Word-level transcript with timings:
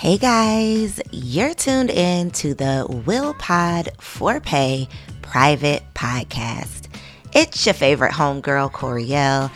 Hey 0.00 0.16
guys, 0.16 0.98
you're 1.10 1.52
tuned 1.52 1.90
in 1.90 2.30
to 2.30 2.54
the 2.54 2.86
Will 3.04 3.34
Pod 3.34 3.90
for 3.98 4.40
Pay 4.40 4.88
private 5.20 5.82
podcast. 5.92 6.88
It's 7.34 7.66
your 7.66 7.74
favorite 7.74 8.12
homegirl, 8.12 8.72
Coriel, 8.72 9.50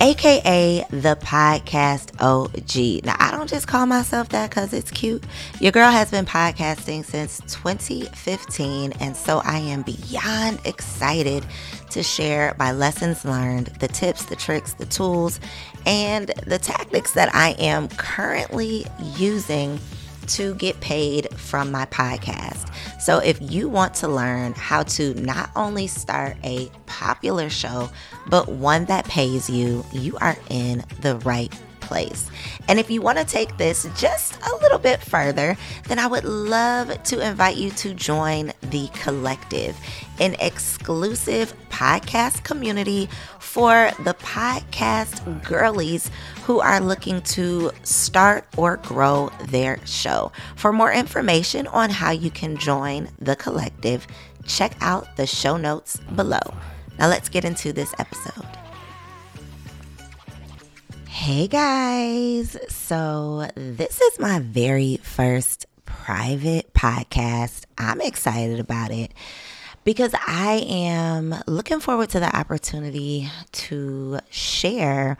aka 0.00 0.84
the 0.90 1.16
podcast 1.22 2.10
OG. 2.20 3.04
Now, 3.04 3.14
I 3.20 3.30
don't 3.30 3.48
just 3.48 3.68
call 3.68 3.86
myself 3.86 4.30
that 4.30 4.50
because 4.50 4.72
it's 4.72 4.90
cute. 4.90 5.22
Your 5.60 5.70
girl 5.70 5.92
has 5.92 6.10
been 6.10 6.26
podcasting 6.26 7.04
since 7.04 7.38
2015, 7.46 8.94
and 8.98 9.16
so 9.16 9.42
I 9.44 9.58
am 9.58 9.82
beyond 9.82 10.58
excited 10.64 11.46
to 11.90 12.02
share 12.02 12.56
my 12.58 12.72
lessons 12.72 13.24
learned, 13.24 13.66
the 13.78 13.86
tips, 13.86 14.24
the 14.24 14.34
tricks, 14.34 14.72
the 14.72 14.86
tools, 14.86 15.38
and 15.86 16.28
the 16.46 16.58
tactics 16.58 17.12
that 17.12 17.34
I 17.34 17.50
am 17.58 17.88
currently 17.88 18.86
using 19.16 19.78
to 20.26 20.54
get 20.54 20.80
paid 20.80 21.28
from 21.36 21.70
my 21.70 21.86
podcast. 21.86 22.70
So, 23.00 23.18
if 23.18 23.38
you 23.40 23.68
want 23.68 23.94
to 23.96 24.08
learn 24.08 24.54
how 24.54 24.84
to 24.84 25.14
not 25.14 25.50
only 25.54 25.86
start 25.86 26.36
a 26.42 26.70
popular 26.86 27.50
show, 27.50 27.90
but 28.28 28.48
one 28.48 28.86
that 28.86 29.04
pays 29.06 29.50
you, 29.50 29.84
you 29.92 30.16
are 30.20 30.36
in 30.48 30.84
the 31.02 31.16
right 31.16 31.52
place. 31.84 32.30
And 32.68 32.78
if 32.78 32.90
you 32.90 33.00
want 33.02 33.18
to 33.18 33.24
take 33.24 33.56
this 33.56 33.86
just 33.96 34.36
a 34.42 34.56
little 34.62 34.78
bit 34.78 35.00
further, 35.00 35.56
then 35.86 35.98
I 35.98 36.06
would 36.06 36.24
love 36.24 37.02
to 37.04 37.20
invite 37.20 37.56
you 37.56 37.70
to 37.70 37.94
join 37.94 38.52
the 38.62 38.88
collective, 38.94 39.76
an 40.18 40.34
exclusive 40.40 41.54
podcast 41.68 42.42
community 42.44 43.08
for 43.38 43.90
the 44.00 44.14
podcast 44.14 45.44
girlies 45.44 46.10
who 46.44 46.60
are 46.60 46.80
looking 46.80 47.20
to 47.22 47.70
start 47.82 48.46
or 48.56 48.78
grow 48.78 49.30
their 49.48 49.78
show. 49.86 50.32
For 50.56 50.72
more 50.72 50.92
information 50.92 51.66
on 51.68 51.90
how 51.90 52.10
you 52.10 52.30
can 52.30 52.56
join 52.56 53.08
the 53.18 53.36
collective, 53.36 54.06
check 54.46 54.76
out 54.80 55.16
the 55.16 55.26
show 55.26 55.56
notes 55.56 55.98
below. 56.16 56.54
Now 56.98 57.08
let's 57.08 57.28
get 57.28 57.44
into 57.44 57.72
this 57.72 57.94
episode. 57.98 58.63
Hey 61.16 61.46
guys, 61.46 62.56
so 62.68 63.48
this 63.54 64.00
is 64.00 64.18
my 64.18 64.40
very 64.40 64.96
first 64.96 65.64
private 65.86 66.74
podcast. 66.74 67.66
I'm 67.78 68.00
excited 68.00 68.58
about 68.58 68.90
it 68.90 69.12
because 69.84 70.12
I 70.26 70.66
am 70.68 71.32
looking 71.46 71.78
forward 71.78 72.10
to 72.10 72.20
the 72.20 72.36
opportunity 72.36 73.30
to 73.52 74.18
share 74.28 75.16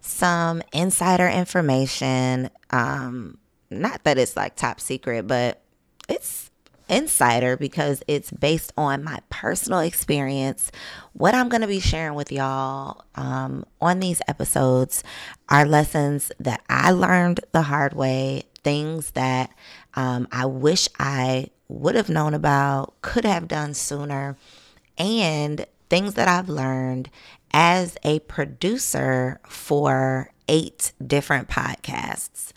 some 0.00 0.62
insider 0.72 1.28
information. 1.28 2.48
Um, 2.70 3.36
not 3.68 4.04
that 4.04 4.18
it's 4.18 4.36
like 4.36 4.54
top 4.54 4.80
secret, 4.80 5.26
but 5.26 5.60
it's 6.08 6.51
insider 6.92 7.56
because 7.56 8.02
it's 8.06 8.30
based 8.30 8.72
on 8.76 9.02
my 9.02 9.18
personal 9.30 9.80
experience. 9.80 10.70
What 11.14 11.34
I'm 11.34 11.48
going 11.48 11.62
to 11.62 11.66
be 11.66 11.80
sharing 11.80 12.14
with 12.14 12.30
y'all 12.30 13.04
um, 13.14 13.64
on 13.80 14.00
these 14.00 14.20
episodes 14.28 15.02
are 15.48 15.64
lessons 15.64 16.30
that 16.38 16.62
I 16.68 16.90
learned 16.90 17.40
the 17.52 17.62
hard 17.62 17.94
way, 17.94 18.44
things 18.62 19.12
that 19.12 19.50
um, 19.94 20.28
I 20.30 20.46
wish 20.46 20.88
I 20.98 21.48
would 21.68 21.94
have 21.94 22.10
known 22.10 22.34
about, 22.34 23.00
could 23.00 23.24
have 23.24 23.48
done 23.48 23.72
sooner, 23.74 24.36
and 24.98 25.66
things 25.88 26.14
that 26.14 26.28
I've 26.28 26.48
learned 26.48 27.10
as 27.52 27.96
a 28.02 28.18
producer 28.20 29.40
for 29.46 30.30
eight 30.48 30.92
different 31.04 31.48
podcasts. 31.48 32.52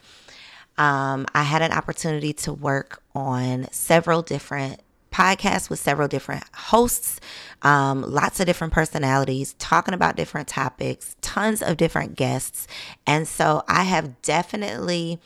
Um, 0.77 1.25
I 1.33 1.43
had 1.43 1.61
an 1.61 1.71
opportunity 1.71 2.33
to 2.33 2.53
work 2.53 3.01
on 3.13 3.67
several 3.71 4.21
different 4.21 4.81
podcasts 5.11 5.69
with 5.69 5.79
several 5.79 6.09
different 6.09 6.43
hosts, 6.53 7.21
um, 7.61 8.01
lots 8.01 8.41
of 8.41 8.45
different 8.45 8.73
personalities, 8.73 9.53
talking 9.53 9.93
about 9.93 10.17
different 10.17 10.47
topics, 10.47 11.15
tons 11.21 11.61
of 11.61 11.77
different 11.77 12.15
guests. 12.15 12.67
And 13.07 13.25
so 13.25 13.63
I 13.69 13.83
have 13.83 14.21
definitely 14.21 15.21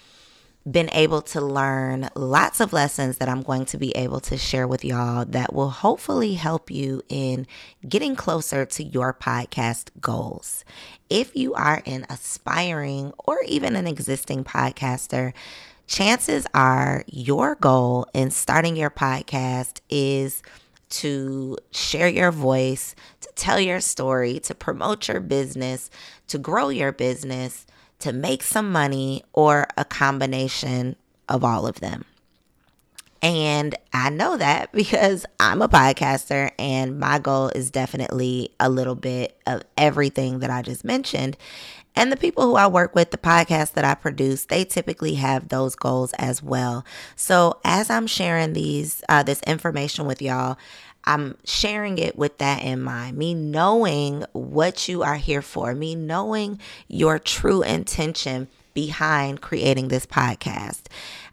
been 0.69 0.89
able 0.93 1.21
to 1.21 1.41
learn 1.41 2.09
lots 2.15 2.59
of 2.59 2.73
lessons 2.73 3.17
that 3.17 3.29
I'm 3.29 3.41
going 3.41 3.65
to 3.65 3.77
be 3.77 3.95
able 3.95 4.19
to 4.21 4.37
share 4.37 4.67
with 4.67 4.83
y'all 4.83 5.25
that 5.25 5.53
will 5.53 5.69
hopefully 5.69 6.33
help 6.33 6.69
you 6.69 7.01
in 7.09 7.47
getting 7.87 8.15
closer 8.15 8.65
to 8.65 8.83
your 8.83 9.13
podcast 9.13 9.89
goals. 9.99 10.65
If 11.09 11.35
you 11.35 11.53
are 11.53 11.81
an 11.85 12.05
aspiring 12.09 13.13
or 13.19 13.39
even 13.47 13.75
an 13.75 13.87
existing 13.87 14.43
podcaster, 14.43 15.33
chances 15.87 16.45
are 16.53 17.03
your 17.07 17.55
goal 17.55 18.05
in 18.13 18.29
starting 18.29 18.75
your 18.75 18.91
podcast 18.91 19.79
is 19.89 20.43
to 20.89 21.57
share 21.71 22.09
your 22.09 22.31
voice, 22.31 22.95
to 23.21 23.29
tell 23.35 23.59
your 23.59 23.79
story, 23.79 24.39
to 24.39 24.55
promote 24.55 25.07
your 25.07 25.19
business, 25.19 25.89
to 26.27 26.37
grow 26.37 26.69
your 26.69 26.91
business 26.91 27.65
to 27.99 28.13
make 28.13 28.43
some 28.43 28.71
money 28.71 29.23
or 29.33 29.67
a 29.77 29.85
combination 29.85 30.95
of 31.27 31.43
all 31.43 31.67
of 31.67 31.79
them. 31.79 32.05
And 33.21 33.75
I 33.93 34.09
know 34.09 34.37
that 34.37 34.71
because 34.73 35.25
I'm 35.39 35.61
a 35.61 35.69
podcaster 35.69 36.51
and 36.57 36.99
my 36.99 37.19
goal 37.19 37.49
is 37.49 37.71
definitely 37.71 38.51
a 38.59 38.69
little 38.69 38.95
bit 38.95 39.37
of 39.45 39.63
everything 39.77 40.39
that 40.39 40.49
I 40.49 40.61
just 40.61 40.83
mentioned. 40.83 41.37
And 41.95 42.11
the 42.11 42.17
people 42.17 42.43
who 42.43 42.55
I 42.55 42.67
work 42.67 42.95
with, 42.95 43.11
the 43.11 43.17
podcasts 43.17 43.73
that 43.73 43.83
I 43.83 43.93
produce, 43.93 44.45
they 44.45 44.63
typically 44.63 45.15
have 45.15 45.49
those 45.49 45.75
goals 45.75 46.13
as 46.13 46.41
well. 46.41 46.85
So 47.15 47.59
as 47.65 47.89
I'm 47.89 48.07
sharing 48.07 48.53
these 48.53 49.03
uh, 49.09 49.23
this 49.23 49.41
information 49.43 50.05
with 50.05 50.21
y'all, 50.21 50.57
I'm 51.09 51.37
sharing 51.43 51.97
it 51.97 52.19
with 52.19 52.37
that 52.37 52.61
in 52.61 52.83
mind. 52.83 53.17
Me 53.17 53.33
knowing 53.33 54.25
what 54.33 54.87
you 54.87 55.01
are 55.01 55.15
here 55.15 55.41
for, 55.41 55.73
me 55.73 55.95
knowing 55.95 56.59
your 56.87 57.17
true 57.17 57.63
intention 57.63 58.47
behind 58.79 59.41
creating 59.41 59.89
this 59.89 60.05
podcast. 60.05 60.83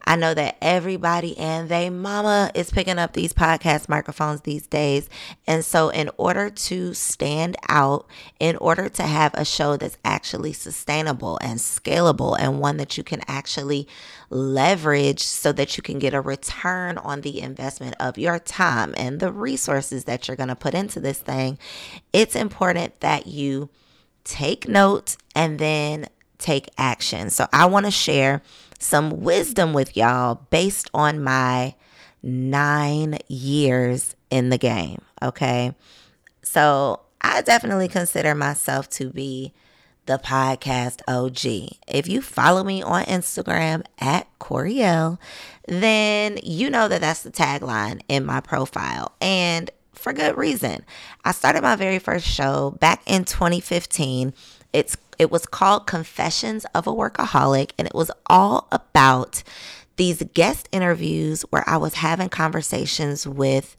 I 0.04 0.16
know 0.16 0.34
that 0.34 0.56
everybody 0.60 1.38
and 1.38 1.68
they 1.68 1.90
mama 1.90 2.50
is 2.56 2.72
picking 2.72 2.98
up 2.98 3.12
these 3.12 3.32
podcast 3.32 3.88
microphones 3.88 4.40
these 4.40 4.66
days. 4.66 5.08
And 5.46 5.64
so, 5.64 5.90
in 5.90 6.10
order 6.16 6.50
to 6.50 6.92
stand 6.92 7.56
out, 7.68 8.08
in 8.40 8.56
order 8.56 8.88
to 8.88 9.02
have 9.04 9.32
a 9.34 9.44
show 9.44 9.76
that's 9.76 9.96
actually 10.04 10.54
sustainable 10.54 11.38
and 11.40 11.60
scalable 11.60 12.36
and 12.36 12.58
one 12.58 12.78
that 12.78 12.96
you 12.96 13.04
can 13.04 13.20
actually 13.28 13.86
leverage 14.28 15.22
so 15.22 15.52
that 15.52 15.76
you 15.76 15.84
can 15.84 16.00
get 16.00 16.14
a 16.14 16.20
return 16.20 16.98
on 16.98 17.20
the 17.20 17.40
investment 17.40 17.94
of 18.00 18.18
your 18.18 18.40
time 18.40 18.92
and 18.96 19.20
the 19.20 19.32
resources 19.32 20.04
that 20.04 20.26
you're 20.26 20.36
going 20.36 20.48
to 20.48 20.56
put 20.56 20.74
into 20.74 20.98
this 20.98 21.18
thing, 21.18 21.58
it's 22.12 22.34
important 22.34 22.98
that 23.00 23.28
you 23.28 23.70
take 24.24 24.68
note 24.68 25.16
and 25.34 25.58
then 25.58 26.06
take 26.38 26.68
action. 26.78 27.30
So, 27.30 27.46
I 27.52 27.66
want 27.66 27.86
to 27.86 27.92
share 27.92 28.42
some 28.78 29.22
wisdom 29.22 29.72
with 29.72 29.96
y'all 29.96 30.46
based 30.50 30.90
on 30.92 31.22
my 31.22 31.74
nine 32.22 33.18
years 33.28 34.14
in 34.30 34.50
the 34.50 34.58
game. 34.58 35.00
Okay. 35.22 35.74
So 36.42 37.00
I 37.20 37.42
definitely 37.42 37.88
consider 37.88 38.34
myself 38.34 38.88
to 38.90 39.10
be 39.10 39.52
the 40.06 40.18
podcast 40.18 41.00
OG. 41.08 41.76
If 41.88 42.08
you 42.08 42.20
follow 42.20 42.62
me 42.62 42.82
on 42.82 43.04
Instagram 43.04 43.84
at 43.98 44.26
Coriel, 44.38 45.18
then 45.66 46.38
you 46.42 46.70
know 46.70 46.86
that 46.88 47.00
that's 47.00 47.22
the 47.22 47.30
tagline 47.30 48.00
in 48.08 48.24
my 48.24 48.40
profile. 48.40 49.12
And 49.20 49.70
for 49.92 50.12
good 50.12 50.36
reason. 50.36 50.84
I 51.24 51.32
started 51.32 51.62
my 51.62 51.74
very 51.74 51.98
first 51.98 52.26
show 52.26 52.76
back 52.78 53.02
in 53.06 53.24
2015. 53.24 54.32
It's 54.72 54.96
it 55.18 55.30
was 55.30 55.46
called 55.46 55.86
Confessions 55.86 56.66
of 56.74 56.86
a 56.86 56.92
Workaholic, 56.92 57.72
and 57.78 57.86
it 57.86 57.94
was 57.94 58.10
all 58.26 58.68
about 58.70 59.42
these 59.96 60.22
guest 60.34 60.68
interviews 60.72 61.42
where 61.50 61.68
I 61.68 61.78
was 61.78 61.94
having 61.94 62.28
conversations 62.28 63.26
with 63.26 63.76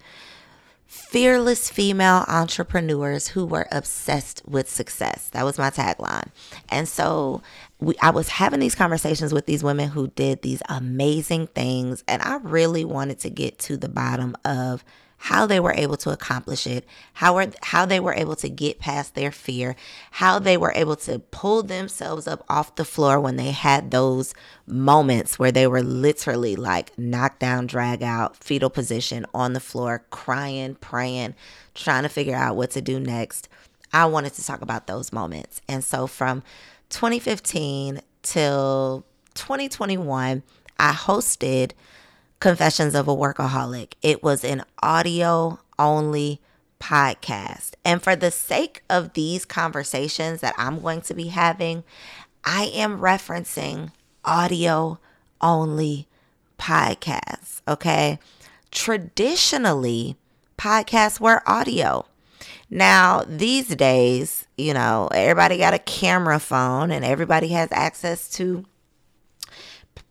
fearless 0.87 1.69
female 1.69 2.25
entrepreneurs 2.27 3.27
who 3.27 3.45
were 3.45 3.67
obsessed 3.71 4.41
with 4.47 4.69
success. 4.69 5.29
That 5.29 5.43
was 5.43 5.57
my 5.57 5.69
tagline. 5.69 6.29
And 6.69 6.87
so 6.87 7.41
we, 7.79 7.95
I 8.01 8.09
was 8.09 8.29
having 8.29 8.59
these 8.59 8.75
conversations 8.75 9.33
with 9.33 9.45
these 9.45 9.63
women 9.63 9.89
who 9.89 10.07
did 10.07 10.41
these 10.41 10.61
amazing 10.69 11.47
things, 11.47 12.03
and 12.07 12.21
I 12.21 12.37
really 12.37 12.83
wanted 12.85 13.19
to 13.19 13.29
get 13.29 13.59
to 13.59 13.77
the 13.77 13.89
bottom 13.89 14.35
of 14.43 14.83
how 15.17 15.45
they 15.45 15.59
were 15.59 15.73
able 15.73 15.97
to 15.97 16.11
accomplish 16.11 16.67
it, 16.67 16.85
how 17.13 17.35
were 17.35 17.47
how 17.63 17.85
they 17.85 17.99
were 17.99 18.13
able 18.13 18.35
to 18.35 18.49
get 18.49 18.79
past 18.79 19.15
their 19.15 19.31
fear, 19.31 19.75
how 20.11 20.39
they 20.39 20.57
were 20.57 20.71
able 20.75 20.95
to 20.95 21.19
pull 21.19 21.63
themselves 21.63 22.27
up 22.27 22.43
off 22.47 22.75
the 22.75 22.85
floor 22.85 23.19
when 23.19 23.35
they 23.35 23.51
had 23.51 23.91
those 23.91 24.33
moments 24.67 25.39
where 25.39 25.51
they 25.51 25.65
were 25.65 25.81
literally 25.81 26.55
like 26.55 26.97
knocked 26.97 27.39
down, 27.39 27.65
drag 27.65 28.03
out, 28.03 28.35
fetal 28.37 28.69
position 28.69 29.25
on 29.33 29.53
the 29.53 29.59
floor, 29.59 30.05
crying, 30.11 30.75
praying, 30.75 31.33
trying 31.73 32.03
to 32.03 32.09
figure 32.09 32.35
out 32.35 32.55
what 32.55 32.71
to 32.71 32.81
do 32.81 32.99
next. 32.99 33.49
I 33.91 34.05
wanted 34.05 34.33
to 34.33 34.45
talk 34.45 34.61
about 34.61 34.87
those 34.87 35.11
moments. 35.11 35.61
And 35.67 35.83
so 35.83 36.07
from 36.07 36.43
2015 36.89 38.01
till 38.21 39.03
2021, 39.33 40.43
I 40.79 40.91
hosted 40.91 41.71
Confessions 42.39 42.93
of 42.93 43.07
a 43.07 43.15
Workaholic. 43.15 43.93
It 44.01 44.21
was 44.21 44.43
an 44.43 44.63
audio 44.81 45.59
only 45.79 46.39
podcast. 46.79 47.71
And 47.83 48.01
for 48.01 48.15
the 48.15 48.31
sake 48.31 48.83
of 48.89 49.13
these 49.13 49.45
conversations 49.45 50.41
that 50.41 50.53
I'm 50.57 50.79
going 50.81 51.01
to 51.01 51.13
be 51.13 51.27
having, 51.27 51.83
I 52.43 52.65
am 52.65 52.99
referencing 52.99 53.91
audio 54.23 54.99
only 55.41 56.07
podcasts. 56.59 57.61
Okay. 57.67 58.19
Traditionally, 58.71 60.15
podcasts 60.57 61.19
were 61.19 61.41
audio. 61.49 62.05
Now, 62.69 63.23
these 63.27 63.75
days, 63.75 64.45
you 64.57 64.73
know, 64.73 65.07
everybody 65.13 65.57
got 65.57 65.73
a 65.73 65.79
camera 65.79 66.39
phone 66.39 66.91
and 66.91 67.05
everybody 67.05 67.49
has 67.49 67.69
access 67.71 68.29
to 68.33 68.65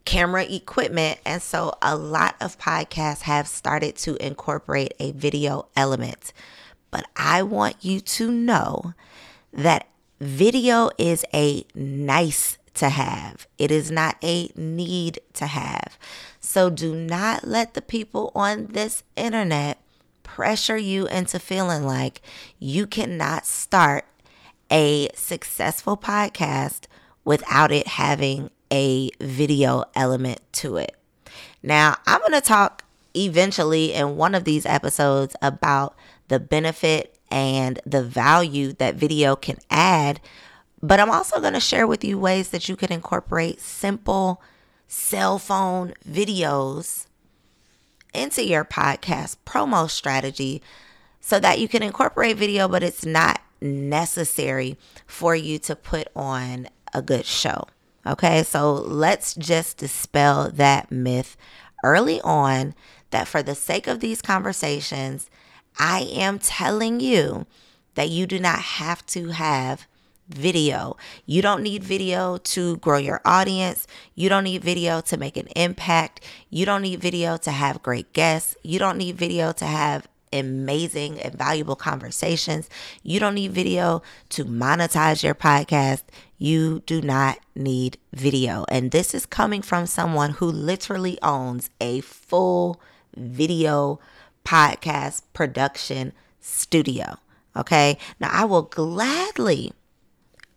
camera 0.06 0.44
equipment. 0.44 1.18
And 1.26 1.42
so 1.42 1.74
a 1.82 1.94
lot 1.94 2.36
of 2.40 2.58
podcasts 2.58 3.22
have 3.22 3.46
started 3.46 3.96
to 3.96 4.16
incorporate 4.24 4.94
a 4.98 5.12
video 5.12 5.68
element. 5.76 6.32
But 6.90 7.06
I 7.14 7.42
want 7.42 7.84
you 7.84 8.00
to 8.00 8.30
know 8.30 8.94
that 9.52 9.88
video 10.18 10.90
is 10.96 11.26
a 11.34 11.66
nice 11.74 12.56
to 12.74 12.88
have, 12.90 13.46
it 13.58 13.70
is 13.70 13.90
not 13.90 14.16
a 14.22 14.50
need 14.54 15.18
to 15.34 15.46
have. 15.46 15.98
So 16.40 16.70
do 16.70 16.94
not 16.94 17.44
let 17.44 17.74
the 17.74 17.82
people 17.82 18.32
on 18.34 18.66
this 18.66 19.02
internet 19.16 19.80
pressure 20.22 20.76
you 20.76 21.06
into 21.08 21.38
feeling 21.38 21.84
like 21.84 22.20
you 22.58 22.86
cannot 22.86 23.46
start 23.46 24.04
a 24.70 25.08
successful 25.14 25.96
podcast 25.96 26.82
without 27.24 27.72
it 27.72 27.86
having 27.86 28.50
a 28.72 29.10
video 29.20 29.84
element 29.94 30.40
to 30.52 30.76
it. 30.76 30.96
Now, 31.62 31.96
I'm 32.06 32.20
going 32.20 32.32
to 32.32 32.40
talk 32.40 32.84
eventually 33.14 33.92
in 33.92 34.16
one 34.16 34.34
of 34.34 34.44
these 34.44 34.66
episodes 34.66 35.34
about 35.40 35.96
the 36.28 36.38
benefit 36.38 37.18
and 37.30 37.80
the 37.86 38.02
value 38.02 38.72
that 38.74 38.94
video 38.94 39.36
can 39.36 39.56
add, 39.70 40.20
but 40.82 41.00
I'm 41.00 41.10
also 41.10 41.40
going 41.40 41.54
to 41.54 41.60
share 41.60 41.86
with 41.86 42.04
you 42.04 42.18
ways 42.18 42.50
that 42.50 42.68
you 42.68 42.76
can 42.76 42.92
incorporate 42.92 43.60
simple 43.60 44.42
cell 44.86 45.38
phone 45.38 45.94
videos 46.08 47.06
into 48.14 48.44
your 48.44 48.64
podcast 48.64 49.36
promo 49.44 49.90
strategy 49.90 50.62
so 51.20 51.40
that 51.40 51.58
you 51.58 51.68
can 51.68 51.82
incorporate 51.82 52.36
video, 52.36 52.68
but 52.68 52.82
it's 52.82 53.04
not 53.04 53.40
necessary 53.60 54.76
for 55.06 55.34
you 55.34 55.58
to 55.58 55.74
put 55.74 56.08
on 56.14 56.68
a 56.94 57.02
good 57.02 57.26
show. 57.26 57.64
Okay, 58.06 58.44
so 58.44 58.72
let's 58.72 59.34
just 59.34 59.78
dispel 59.78 60.50
that 60.52 60.92
myth 60.92 61.36
early 61.82 62.20
on 62.20 62.74
that 63.10 63.26
for 63.26 63.42
the 63.42 63.54
sake 63.54 63.86
of 63.86 64.00
these 64.00 64.22
conversations, 64.22 65.28
I 65.78 66.08
am 66.12 66.38
telling 66.38 67.00
you 67.00 67.46
that 67.94 68.10
you 68.10 68.26
do 68.26 68.38
not 68.38 68.60
have 68.60 69.04
to 69.06 69.30
have 69.30 69.88
video. 70.28 70.96
You 71.24 71.42
don't 71.42 71.62
need 71.62 71.82
video 71.82 72.36
to 72.38 72.76
grow 72.78 72.98
your 72.98 73.20
audience. 73.24 73.86
You 74.14 74.28
don't 74.28 74.44
need 74.44 74.62
video 74.62 75.00
to 75.02 75.16
make 75.16 75.36
an 75.36 75.48
impact. 75.56 76.20
You 76.50 76.66
don't 76.66 76.82
need 76.82 77.00
video 77.00 77.36
to 77.38 77.50
have 77.50 77.82
great 77.82 78.12
guests. 78.12 78.56
You 78.62 78.78
don't 78.78 78.98
need 78.98 79.16
video 79.16 79.52
to 79.52 79.64
have 79.64 80.08
amazing 80.32 81.20
and 81.20 81.34
valuable 81.34 81.76
conversations. 81.76 82.69
You 83.02 83.20
don't 83.20 83.34
need 83.34 83.52
video 83.52 84.02
to 84.31 84.44
monetize 84.44 85.23
your 85.23 85.34
podcast. 85.34 86.02
You 86.38 86.82
do 86.87 87.00
not 87.00 87.38
need 87.55 87.99
video. 88.12 88.64
And 88.69 88.90
this 88.90 89.14
is 89.14 89.26
coming 89.26 89.62
from 89.62 89.87
someone 89.87 90.31
who 90.32 90.46
literally 90.46 91.19
owns 91.23 91.70
a 91.81 92.00
full 92.00 92.81
video 93.17 93.99
podcast 94.44 95.23
production 95.32 96.12
studio. 96.40 97.17
Okay. 97.56 97.99
Now, 98.20 98.31
I 98.32 98.44
will 98.44 98.62
gladly 98.62 99.73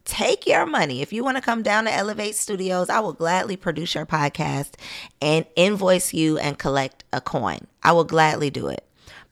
take 0.09 0.47
your 0.47 0.65
money. 0.65 1.01
If 1.01 1.13
you 1.13 1.23
want 1.23 1.37
to 1.37 1.43
come 1.43 1.61
down 1.61 1.85
to 1.85 1.93
Elevate 1.93 2.35
Studios, 2.35 2.89
I 2.89 2.99
will 2.99 3.13
gladly 3.13 3.55
produce 3.55 3.95
your 3.95 4.05
podcast 4.05 4.73
and 5.21 5.45
invoice 5.55 6.13
you 6.13 6.37
and 6.39 6.57
collect 6.57 7.03
a 7.13 7.21
coin. 7.21 7.67
I 7.83 7.91
will 7.91 8.03
gladly 8.03 8.49
do 8.49 8.67
it. 8.67 8.83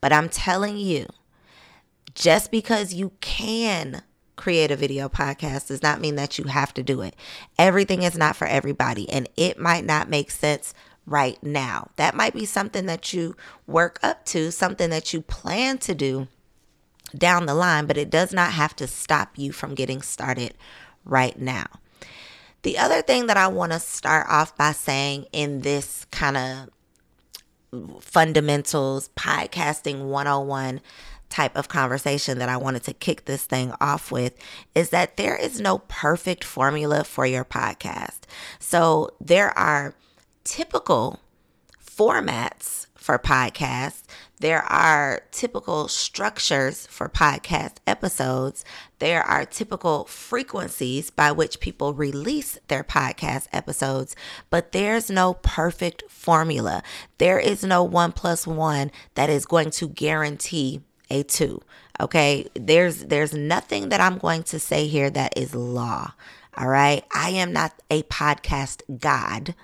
But 0.01 0.13
I'm 0.13 0.29
telling 0.29 0.77
you, 0.77 1.05
just 2.13 2.51
because 2.51 2.93
you 2.93 3.11
can 3.21 4.03
create 4.35 4.71
a 4.71 4.75
video 4.75 5.09
podcast 5.09 5.67
does 5.67 5.83
not 5.83 5.99
mean 5.99 6.15
that 6.15 6.37
you 6.37 6.45
have 6.45 6.73
to 6.75 6.83
do 6.83 7.01
it. 7.01 7.15
Everything 7.57 8.03
is 8.03 8.17
not 8.17 8.35
for 8.35 8.47
everybody, 8.47 9.09
and 9.09 9.27
it 9.35 9.59
might 9.59 9.85
not 9.85 10.09
make 10.09 10.31
sense 10.31 10.73
right 11.05 11.41
now. 11.41 11.89
That 11.95 12.15
might 12.15 12.33
be 12.33 12.45
something 12.45 12.85
that 12.85 13.13
you 13.13 13.35
work 13.65 13.99
up 14.03 14.25
to, 14.25 14.51
something 14.51 14.89
that 14.89 15.13
you 15.13 15.21
plan 15.21 15.77
to 15.79 15.95
do 15.95 16.27
down 17.17 17.45
the 17.45 17.55
line, 17.55 17.85
but 17.85 17.97
it 17.97 18.09
does 18.09 18.33
not 18.33 18.51
have 18.51 18.75
to 18.75 18.87
stop 18.87 19.31
you 19.35 19.51
from 19.51 19.75
getting 19.75 20.01
started 20.01 20.53
right 21.05 21.39
now. 21.39 21.65
The 22.63 22.77
other 22.77 23.01
thing 23.01 23.27
that 23.27 23.37
I 23.37 23.47
want 23.47 23.71
to 23.71 23.79
start 23.79 24.27
off 24.29 24.57
by 24.57 24.73
saying 24.73 25.27
in 25.31 25.61
this 25.61 26.05
kind 26.11 26.35
of 26.35 26.69
fundamentals 27.99 29.09
podcasting 29.17 30.05
101 30.05 30.81
type 31.29 31.57
of 31.57 31.67
conversation 31.67 32.39
that 32.39 32.49
I 32.49 32.57
wanted 32.57 32.83
to 32.83 32.93
kick 32.93 33.25
this 33.25 33.45
thing 33.45 33.73
off 33.81 34.11
with 34.11 34.33
is 34.73 34.89
that 34.91 35.17
there 35.17 35.35
is 35.35 35.59
no 35.59 35.79
perfect 35.87 36.43
formula 36.43 37.03
for 37.03 37.25
your 37.25 37.43
podcast. 37.43 38.19
So 38.59 39.09
there 39.19 39.57
are 39.57 39.93
typical 40.43 41.19
formats 41.83 42.87
for 42.95 43.19
podcasts. 43.19 44.03
There 44.39 44.61
are 44.61 45.23
typical 45.31 45.87
structures 45.87 46.85
for 46.87 47.09
podcast 47.09 47.77
episodes. 47.87 48.63
There 48.99 49.23
are 49.23 49.45
typical 49.45 50.05
frequencies 50.05 51.09
by 51.09 51.31
which 51.31 51.59
people 51.59 51.95
release 51.95 52.59
their 52.67 52.83
podcast 52.83 53.47
episodes, 53.51 54.15
but 54.51 54.73
there's 54.73 55.09
no 55.09 55.33
perfect 55.33 56.03
formula. 56.07 56.83
There 57.17 57.39
is 57.39 57.63
no 57.63 57.83
one 57.83 58.11
plus 58.11 58.45
one 58.45 58.91
that 59.15 59.31
is 59.31 59.47
going 59.47 59.71
to 59.71 59.87
guarantee 59.87 60.81
a 61.09 61.23
two. 61.23 61.61
Okay. 61.99 62.47
There's, 62.53 63.05
there's 63.05 63.33
nothing 63.33 63.89
that 63.89 64.01
I'm 64.01 64.19
going 64.19 64.43
to 64.43 64.59
say 64.59 64.85
here 64.85 65.09
that 65.09 65.35
is 65.35 65.55
law. 65.55 66.13
All 66.55 66.67
right. 66.67 67.03
I 67.11 67.31
am 67.31 67.53
not 67.53 67.73
a 67.89 68.03
podcast 68.03 68.83
god. 68.99 69.55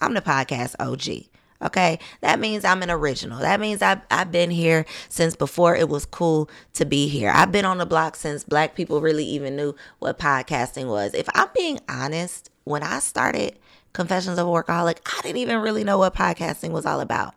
I'm 0.00 0.14
the 0.14 0.22
podcast 0.22 0.74
OG. 0.80 1.26
Okay, 1.62 1.98
that 2.20 2.38
means 2.38 2.64
I'm 2.64 2.82
an 2.82 2.90
original. 2.90 3.38
That 3.38 3.60
means 3.60 3.82
I've, 3.82 4.00
I've 4.10 4.30
been 4.30 4.50
here 4.50 4.84
since 5.08 5.34
before 5.34 5.74
it 5.74 5.88
was 5.88 6.04
cool 6.04 6.50
to 6.74 6.84
be 6.84 7.08
here. 7.08 7.30
I've 7.34 7.52
been 7.52 7.64
on 7.64 7.78
the 7.78 7.86
block 7.86 8.16
since 8.16 8.44
black 8.44 8.74
people 8.74 9.00
really 9.00 9.24
even 9.24 9.56
knew 9.56 9.74
what 9.98 10.18
podcasting 10.18 10.86
was. 10.86 11.14
If 11.14 11.28
I'm 11.34 11.48
being 11.54 11.80
honest, 11.88 12.50
when 12.64 12.82
I 12.82 12.98
started 12.98 13.58
Confessions 13.92 14.38
of 14.38 14.46
a 14.46 14.50
Workaholic, 14.50 14.98
I 15.06 15.22
didn't 15.22 15.38
even 15.38 15.60
really 15.60 15.82
know 15.82 15.96
what 15.96 16.14
podcasting 16.14 16.70
was 16.70 16.84
all 16.84 17.00
about. 17.00 17.34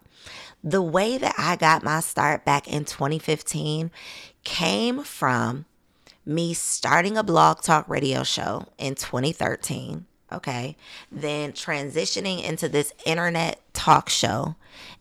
The 0.62 0.82
way 0.82 1.18
that 1.18 1.36
I 1.38 1.56
got 1.56 1.84
my 1.84 2.02
start 2.02 2.44
back 2.44 2.68
in 2.68 2.84
2015 2.84 3.92
came 4.44 5.04
from 5.04 5.66
me 6.26 6.54
starting 6.54 7.18
a 7.18 7.24
blog 7.24 7.62
talk 7.62 7.88
radio 7.88 8.24
show 8.24 8.66
in 8.78 8.96
2013 8.96 10.06
okay, 10.32 10.76
then 11.12 11.52
transitioning 11.52 12.44
into 12.44 12.70
this 12.70 12.94
internet 13.06 13.62
talk 13.74 14.10
show, 14.10 14.56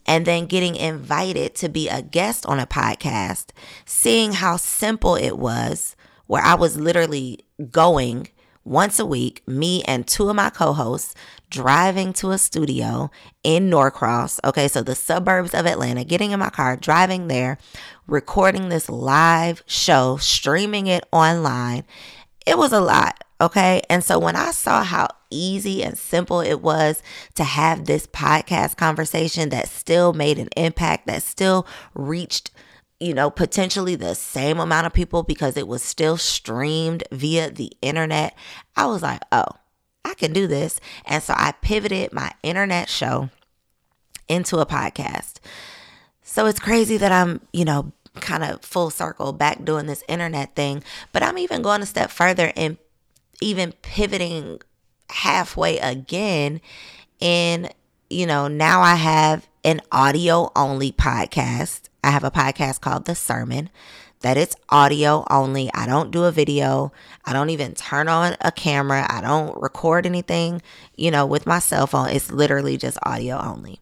and 0.06 0.26
then 0.26 0.46
getting 0.46 0.76
invited 0.76 1.54
to 1.56 1.68
be 1.68 1.88
a 1.88 2.02
guest 2.02 2.46
on 2.46 2.58
a 2.58 2.66
podcast, 2.66 3.46
seeing 3.84 4.32
how 4.32 4.56
simple 4.56 5.14
it 5.16 5.38
was, 5.38 5.96
where 6.26 6.42
I 6.42 6.54
was 6.54 6.78
literally 6.78 7.44
going 7.70 8.28
once 8.68 8.98
a 8.98 9.06
week, 9.06 9.42
me 9.46 9.82
and 9.84 10.06
two 10.06 10.28
of 10.28 10.36
my 10.36 10.50
co 10.50 10.74
hosts 10.74 11.14
driving 11.48 12.12
to 12.12 12.30
a 12.30 12.38
studio 12.38 13.10
in 13.42 13.70
Norcross, 13.70 14.38
okay, 14.44 14.68
so 14.68 14.82
the 14.82 14.94
suburbs 14.94 15.54
of 15.54 15.66
Atlanta, 15.66 16.04
getting 16.04 16.32
in 16.32 16.38
my 16.40 16.50
car, 16.50 16.76
driving 16.76 17.28
there, 17.28 17.56
recording 18.06 18.68
this 18.68 18.90
live 18.90 19.62
show, 19.66 20.18
streaming 20.18 20.86
it 20.86 21.04
online. 21.12 21.84
It 22.46 22.58
was 22.58 22.72
a 22.72 22.80
lot. 22.80 23.24
Okay. 23.40 23.82
And 23.88 24.02
so 24.02 24.18
when 24.18 24.34
I 24.34 24.50
saw 24.50 24.82
how 24.82 25.08
easy 25.30 25.82
and 25.82 25.96
simple 25.96 26.40
it 26.40 26.60
was 26.60 27.02
to 27.34 27.44
have 27.44 27.84
this 27.84 28.06
podcast 28.06 28.76
conversation 28.76 29.50
that 29.50 29.68
still 29.68 30.12
made 30.12 30.38
an 30.38 30.48
impact, 30.56 31.06
that 31.06 31.22
still 31.22 31.66
reached, 31.94 32.50
you 32.98 33.14
know, 33.14 33.30
potentially 33.30 33.94
the 33.94 34.14
same 34.14 34.58
amount 34.58 34.86
of 34.86 34.92
people 34.92 35.22
because 35.22 35.56
it 35.56 35.68
was 35.68 35.82
still 35.82 36.16
streamed 36.16 37.04
via 37.12 37.50
the 37.50 37.72
internet, 37.80 38.36
I 38.76 38.86
was 38.86 39.02
like, 39.02 39.22
oh, 39.30 39.46
I 40.04 40.14
can 40.14 40.32
do 40.32 40.46
this. 40.46 40.80
And 41.04 41.22
so 41.22 41.34
I 41.36 41.52
pivoted 41.60 42.12
my 42.12 42.32
internet 42.42 42.88
show 42.88 43.30
into 44.26 44.58
a 44.58 44.66
podcast. 44.66 45.34
So 46.22 46.46
it's 46.46 46.60
crazy 46.60 46.96
that 46.96 47.12
I'm, 47.12 47.40
you 47.52 47.64
know, 47.64 47.92
kind 48.16 48.42
of 48.42 48.62
full 48.62 48.90
circle 48.90 49.32
back 49.32 49.64
doing 49.64 49.86
this 49.86 50.02
internet 50.08 50.56
thing, 50.56 50.82
but 51.12 51.22
I'm 51.22 51.38
even 51.38 51.62
going 51.62 51.82
a 51.82 51.86
step 51.86 52.10
further 52.10 52.52
and 52.56 52.78
even 53.40 53.72
pivoting 53.82 54.60
halfway 55.10 55.78
again 55.78 56.60
and 57.20 57.72
you 58.10 58.26
know, 58.26 58.48
now 58.48 58.80
I 58.80 58.94
have 58.94 59.46
an 59.64 59.82
audio 59.92 60.50
only 60.56 60.92
podcast. 60.92 61.82
I 62.02 62.10
have 62.10 62.24
a 62.24 62.30
podcast 62.30 62.80
called 62.80 63.04
The 63.04 63.14
Sermon 63.14 63.68
that 64.20 64.36
it's 64.36 64.56
audio 64.70 65.24
only. 65.30 65.70
I 65.74 65.86
don't 65.86 66.10
do 66.10 66.24
a 66.24 66.32
video. 66.32 66.92
I 67.24 67.32
don't 67.32 67.50
even 67.50 67.74
turn 67.74 68.08
on 68.08 68.36
a 68.40 68.50
camera. 68.50 69.06
I 69.08 69.20
don't 69.20 69.60
record 69.60 70.06
anything, 70.06 70.62
you 70.96 71.10
know, 71.10 71.26
with 71.26 71.46
my 71.46 71.58
cell 71.58 71.86
phone. 71.86 72.08
It's 72.08 72.30
literally 72.30 72.76
just 72.76 72.98
audio 73.02 73.38
only. 73.38 73.80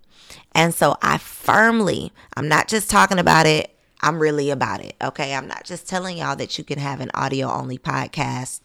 And 0.53 0.75
so 0.75 0.97
I 1.03 1.19
firmly, 1.19 2.13
I'm 2.37 2.49
not 2.49 2.69
just 2.69 2.91
talking 2.91 3.19
about 3.19 3.47
it, 3.47 3.71
I'm 4.03 4.19
really 4.19 4.51
about 4.51 4.83
it. 4.83 4.95
Okay. 5.03 5.35
I'm 5.35 5.47
not 5.47 5.65
just 5.65 5.89
telling 5.89 6.19
y'all 6.19 6.37
that 6.37 6.59
you 6.59 6.65
can 6.65 6.79
have 6.79 7.01
an 7.01 7.11
audio 7.15 7.51
only 7.51 7.79
podcast. 7.79 8.63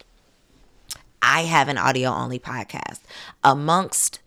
I 1.22 1.42
have 1.42 1.68
an 1.68 1.78
audio 1.78 2.10
only 2.10 2.38
podcast 2.38 3.00
amongst 3.42 4.20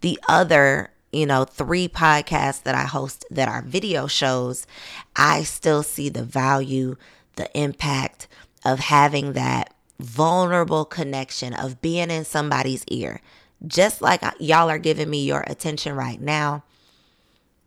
the 0.00 0.18
other 0.28 0.90
you 1.12 1.24
know, 1.24 1.44
three 1.44 1.88
podcasts 1.88 2.62
that 2.64 2.74
I 2.74 2.82
host 2.82 3.24
that 3.30 3.48
are 3.48 3.62
video 3.62 4.06
shows, 4.06 4.66
I 5.14 5.44
still 5.44 5.82
see 5.82 6.10
the 6.10 6.22
value, 6.22 6.96
the 7.36 7.48
impact 7.58 8.28
of 8.66 8.80
having 8.80 9.32
that 9.32 9.72
vulnerable 9.98 10.84
connection 10.84 11.54
of 11.54 11.80
being 11.80 12.10
in 12.10 12.24
somebody's 12.24 12.84
ear. 12.88 13.22
Just 13.66 14.02
like 14.02 14.22
y'all 14.38 14.68
are 14.68 14.78
giving 14.78 15.08
me 15.08 15.24
your 15.24 15.42
attention 15.46 15.94
right 15.94 16.20
now, 16.20 16.64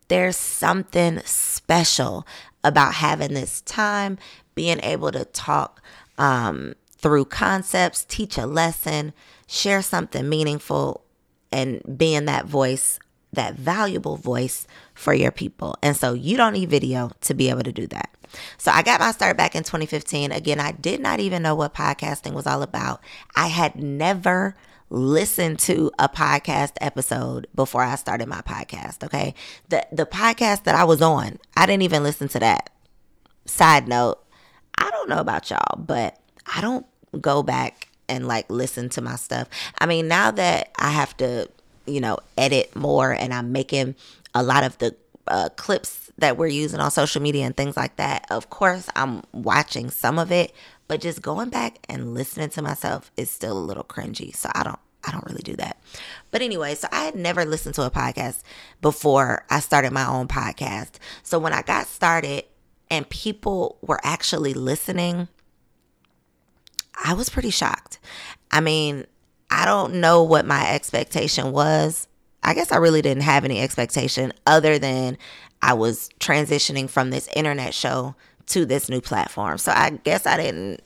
there's 0.06 0.36
something 0.36 1.20
special 1.24 2.26
about 2.62 2.94
having 2.94 3.34
this 3.34 3.62
time, 3.62 4.18
being 4.54 4.78
able 4.84 5.10
to 5.10 5.24
talk 5.24 5.82
um, 6.18 6.74
through 7.00 7.26
concepts, 7.26 8.04
teach 8.04 8.38
a 8.38 8.46
lesson, 8.46 9.12
share 9.46 9.82
something 9.82 10.28
meaningful, 10.28 11.04
and 11.52 11.82
being 11.98 12.26
that 12.26 12.46
voice 12.46 12.98
that 13.32 13.54
valuable 13.54 14.16
voice 14.16 14.66
for 14.94 15.14
your 15.14 15.30
people. 15.30 15.76
And 15.82 15.96
so 15.96 16.14
you 16.14 16.36
don't 16.36 16.52
need 16.52 16.70
video 16.70 17.10
to 17.22 17.34
be 17.34 17.48
able 17.48 17.62
to 17.62 17.72
do 17.72 17.86
that. 17.88 18.10
So 18.58 18.70
I 18.70 18.82
got 18.82 19.00
my 19.00 19.12
start 19.12 19.36
back 19.36 19.54
in 19.54 19.62
2015. 19.62 20.32
Again, 20.32 20.60
I 20.60 20.72
did 20.72 21.00
not 21.00 21.20
even 21.20 21.42
know 21.42 21.54
what 21.54 21.74
podcasting 21.74 22.32
was 22.32 22.46
all 22.46 22.62
about. 22.62 23.00
I 23.34 23.48
had 23.48 23.76
never 23.76 24.56
listened 24.88 25.58
to 25.60 25.90
a 25.98 26.08
podcast 26.08 26.72
episode 26.80 27.46
before 27.54 27.82
I 27.82 27.94
started 27.94 28.28
my 28.28 28.40
podcast, 28.40 29.04
okay? 29.04 29.34
The 29.68 29.86
the 29.92 30.06
podcast 30.06 30.64
that 30.64 30.74
I 30.74 30.84
was 30.84 31.00
on, 31.00 31.38
I 31.56 31.66
didn't 31.66 31.82
even 31.82 32.02
listen 32.02 32.28
to 32.28 32.40
that. 32.40 32.70
Side 33.46 33.86
note, 33.86 34.18
I 34.76 34.90
don't 34.90 35.08
know 35.08 35.18
about 35.18 35.48
y'all, 35.50 35.78
but 35.78 36.18
I 36.52 36.60
don't 36.60 36.86
go 37.20 37.42
back 37.42 37.88
and 38.08 38.26
like 38.26 38.50
listen 38.50 38.88
to 38.90 39.00
my 39.00 39.16
stuff. 39.16 39.48
I 39.78 39.86
mean, 39.86 40.08
now 40.08 40.30
that 40.32 40.70
I 40.78 40.90
have 40.90 41.16
to 41.18 41.48
you 41.90 42.00
know, 42.00 42.18
edit 42.38 42.74
more 42.74 43.12
and 43.12 43.34
I'm 43.34 43.52
making 43.52 43.94
a 44.34 44.42
lot 44.42 44.64
of 44.64 44.78
the 44.78 44.94
uh, 45.26 45.48
clips 45.56 46.10
that 46.18 46.36
we're 46.36 46.46
using 46.46 46.80
on 46.80 46.90
social 46.90 47.20
media 47.22 47.44
and 47.44 47.56
things 47.56 47.76
like 47.76 47.96
that. 47.96 48.26
Of 48.30 48.50
course, 48.50 48.88
I'm 48.94 49.22
watching 49.32 49.90
some 49.90 50.18
of 50.18 50.30
it, 50.30 50.54
but 50.88 51.00
just 51.00 51.22
going 51.22 51.50
back 51.50 51.78
and 51.88 52.14
listening 52.14 52.50
to 52.50 52.62
myself 52.62 53.10
is 53.16 53.30
still 53.30 53.56
a 53.56 53.60
little 53.60 53.84
cringy. 53.84 54.34
So 54.34 54.50
I 54.54 54.62
don't 54.62 54.78
I 55.02 55.12
don't 55.12 55.24
really 55.24 55.42
do 55.42 55.56
that. 55.56 55.78
But 56.30 56.42
anyway, 56.42 56.74
so 56.74 56.86
I 56.92 57.04
had 57.04 57.14
never 57.14 57.46
listened 57.46 57.74
to 57.76 57.82
a 57.82 57.90
podcast 57.90 58.42
before 58.82 59.46
I 59.48 59.60
started 59.60 59.92
my 59.92 60.06
own 60.06 60.28
podcast. 60.28 60.96
So 61.22 61.38
when 61.38 61.54
I 61.54 61.62
got 61.62 61.86
started 61.86 62.44
and 62.90 63.08
people 63.08 63.78
were 63.80 64.00
actually 64.04 64.52
listening, 64.52 65.28
I 67.02 67.14
was 67.14 67.30
pretty 67.30 67.50
shocked. 67.50 67.98
I 68.50 68.60
mean, 68.60 69.06
I 69.50 69.64
don't 69.64 69.94
know 69.94 70.22
what 70.22 70.46
my 70.46 70.72
expectation 70.72 71.52
was. 71.52 72.06
I 72.42 72.54
guess 72.54 72.72
I 72.72 72.76
really 72.76 73.02
didn't 73.02 73.22
have 73.24 73.44
any 73.44 73.60
expectation 73.60 74.32
other 74.46 74.78
than 74.78 75.18
I 75.62 75.74
was 75.74 76.08
transitioning 76.20 76.88
from 76.88 77.10
this 77.10 77.28
internet 77.34 77.74
show 77.74 78.14
to 78.46 78.64
this 78.64 78.88
new 78.88 79.00
platform. 79.00 79.58
So 79.58 79.72
I 79.72 79.90
guess 79.90 80.26
I 80.26 80.36
didn't 80.36 80.80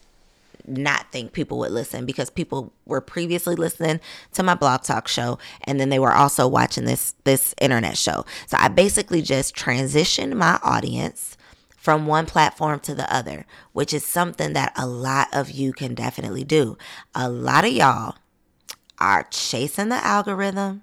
not 0.66 1.12
think 1.12 1.32
people 1.32 1.58
would 1.58 1.70
listen 1.70 2.06
because 2.06 2.30
people 2.30 2.72
were 2.86 3.00
previously 3.00 3.54
listening 3.54 4.00
to 4.32 4.42
my 4.42 4.54
blog 4.54 4.82
talk 4.82 5.06
show 5.08 5.38
and 5.64 5.78
then 5.78 5.90
they 5.90 5.98
were 5.98 6.12
also 6.12 6.48
watching 6.48 6.84
this 6.84 7.14
this 7.24 7.54
internet 7.60 7.98
show. 7.98 8.24
So 8.46 8.56
I 8.58 8.68
basically 8.68 9.20
just 9.20 9.54
transitioned 9.54 10.34
my 10.34 10.58
audience 10.62 11.33
from 11.84 12.06
one 12.06 12.24
platform 12.24 12.80
to 12.80 12.94
the 12.94 13.14
other, 13.14 13.44
which 13.74 13.92
is 13.92 14.06
something 14.06 14.54
that 14.54 14.72
a 14.74 14.86
lot 14.86 15.28
of 15.34 15.50
you 15.50 15.70
can 15.70 15.94
definitely 15.94 16.42
do. 16.42 16.78
A 17.14 17.28
lot 17.28 17.66
of 17.66 17.72
y'all 17.72 18.14
are 18.98 19.28
chasing 19.30 19.90
the 19.90 20.02
algorithm, 20.02 20.82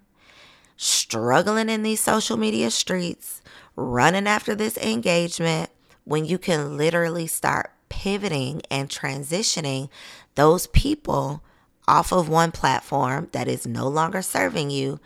struggling 0.77 1.69
in 1.69 1.81
these 1.81 1.99
social 1.99 2.37
media 2.37 2.69
streets, 2.69 3.41
running 3.75 4.27
after 4.27 4.53
this 4.53 4.77
engagement, 4.77 5.71
when 6.03 6.23
you 6.23 6.37
can 6.37 6.77
literally 6.77 7.25
start 7.25 7.71
pivoting 7.89 8.61
and 8.69 8.87
transitioning 8.87 9.89
those 10.35 10.67
people 10.67 11.43
off 11.87 12.13
of 12.13 12.29
one 12.29 12.51
platform 12.51 13.27
that 13.31 13.47
is 13.47 13.65
no 13.65 13.87
longer 13.87 14.21
serving 14.21 14.69
you 14.69 14.99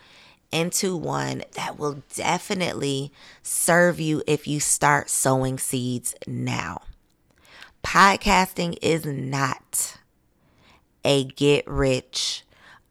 into 0.52 0.96
one 0.96 1.44
that 1.54 1.78
will 1.78 2.04
definitely 2.14 3.12
serve 3.44 4.00
you 4.00 4.24
if 4.28 4.48
you 4.48 4.60
start 4.60 5.10
sowing 5.10 5.58
seeds 5.58 6.16
now. 6.28 6.82
Podcasting 7.84 8.78
is 8.82 9.06
not 9.06 9.98
a 11.04 11.26
get 11.26 11.68
rich 11.68 12.44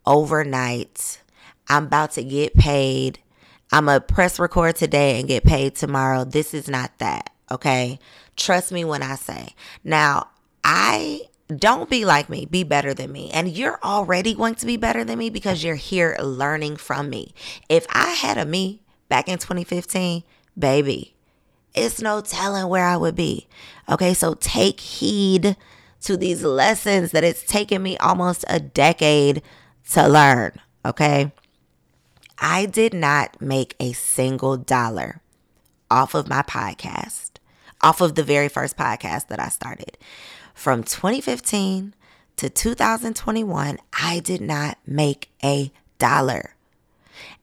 overnight. 0.06 1.20
I'm 1.68 1.86
about 1.86 2.12
to 2.12 2.22
get 2.22 2.54
paid. 2.54 3.18
I'm 3.72 3.88
a 3.88 4.00
press 4.00 4.38
record 4.38 4.76
today 4.76 5.18
and 5.18 5.26
get 5.26 5.44
paid 5.44 5.74
tomorrow. 5.74 6.24
This 6.24 6.54
is 6.54 6.68
not 6.68 6.96
that. 6.98 7.30
Okay. 7.50 7.98
Trust 8.36 8.72
me 8.72 8.84
when 8.84 9.02
I 9.02 9.16
say. 9.16 9.54
Now, 9.82 10.28
I 10.62 11.22
don't 11.48 11.90
be 11.90 12.04
like 12.04 12.28
me, 12.28 12.46
be 12.46 12.64
better 12.64 12.94
than 12.94 13.12
me. 13.12 13.30
And 13.30 13.48
you're 13.48 13.78
already 13.82 14.34
going 14.34 14.54
to 14.56 14.66
be 14.66 14.76
better 14.76 15.04
than 15.04 15.18
me 15.18 15.30
because 15.30 15.62
you're 15.62 15.74
here 15.74 16.16
learning 16.20 16.76
from 16.76 17.10
me. 17.10 17.34
If 17.68 17.86
I 17.90 18.10
had 18.10 18.38
a 18.38 18.46
me 18.46 18.82
back 19.08 19.28
in 19.28 19.38
2015, 19.38 20.22
baby, 20.58 21.14
it's 21.74 22.00
no 22.00 22.20
telling 22.20 22.68
where 22.68 22.84
I 22.84 22.96
would 22.96 23.14
be. 23.14 23.48
Okay. 23.88 24.14
So 24.14 24.34
take 24.34 24.80
heed 24.80 25.56
to 26.04 26.16
these 26.16 26.42
lessons 26.42 27.12
that 27.12 27.24
it's 27.24 27.42
taken 27.42 27.82
me 27.82 27.96
almost 27.98 28.44
a 28.48 28.60
decade 28.60 29.42
to 29.90 30.06
learn, 30.06 30.52
okay? 30.84 31.32
I 32.38 32.66
did 32.66 32.92
not 32.92 33.40
make 33.40 33.74
a 33.80 33.92
single 33.92 34.56
dollar 34.56 35.22
off 35.90 36.14
of 36.14 36.28
my 36.28 36.42
podcast, 36.42 37.32
off 37.80 38.00
of 38.00 38.14
the 38.14 38.22
very 38.22 38.48
first 38.48 38.76
podcast 38.76 39.28
that 39.28 39.40
I 39.40 39.48
started. 39.48 39.96
From 40.54 40.82
2015 40.82 41.94
to 42.36 42.48
2021, 42.48 43.78
I 43.92 44.20
did 44.20 44.40
not 44.40 44.78
make 44.86 45.30
a 45.42 45.70
dollar. 45.98 46.54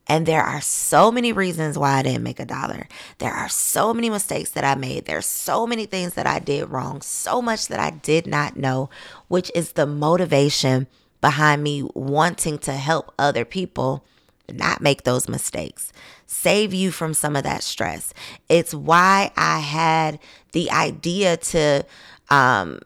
And 0.08 0.26
there 0.26 0.44
are 0.44 0.60
so 0.60 1.12
many 1.12 1.32
reasons 1.32 1.78
why 1.78 2.00
I 2.00 2.04
didn't 2.04 2.24
make 2.24 2.40
a 2.40 2.46
dollar. 2.46 2.88
There 3.20 3.32
are 3.32 3.48
so 3.48 3.94
many 3.94 4.10
mistakes 4.10 4.50
that 4.52 4.64
I 4.64 4.76
made. 4.76 5.06
There's 5.06 5.26
so 5.26 5.68
many 5.68 5.86
things 5.86 6.16
that 6.16 6.28
I 6.28 6.40
did 6.40 6.70
wrong, 6.70 7.02
so 7.02 7.42
much 7.42 7.68
that 7.68 7.80
I 7.80 7.92
did 7.92 8.28
not 8.28 8.58
know, 8.58 8.90
which 9.28 9.52
is 9.56 9.74
the 9.74 9.86
motivation 9.86 10.88
behind 11.22 11.64
me 11.64 11.88
wanting 11.94 12.58
to 12.60 12.74
help 12.74 13.14
other 13.20 13.46
people 13.46 14.04
not 14.52 14.82
make 14.82 15.04
those 15.04 15.30
mistakes, 15.30 15.94
save 16.26 16.74
you 16.74 16.92
from 16.92 17.14
some 17.14 17.36
of 17.36 17.44
that 17.44 17.64
stress. 17.64 18.14
It's 18.50 18.74
why 18.74 19.32
I 19.38 19.60
had 19.60 20.20
the 20.52 20.72
idea 20.72 21.38
to 21.38 21.86
um, 22.30 22.80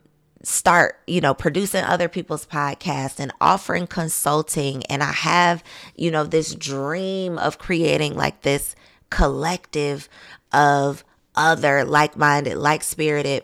start, 0.45 0.99
you 1.07 1.21
know, 1.21 1.33
producing 1.33 1.83
other 1.83 2.07
people's 2.07 2.45
podcasts 2.45 3.19
and 3.19 3.33
offering 3.41 3.87
consulting. 3.87 4.83
And 4.85 5.01
I 5.01 5.11
have, 5.11 5.63
you 5.95 6.11
know, 6.11 6.23
this 6.23 6.53
dream 6.53 7.37
of 7.37 7.57
creating 7.57 8.15
like 8.15 8.43
this 8.43 8.75
collective 9.09 10.07
of 10.53 11.03
other 11.35 11.83
like 11.83 12.15
minded, 12.15 12.57
like 12.57 12.83
spirited 12.83 13.43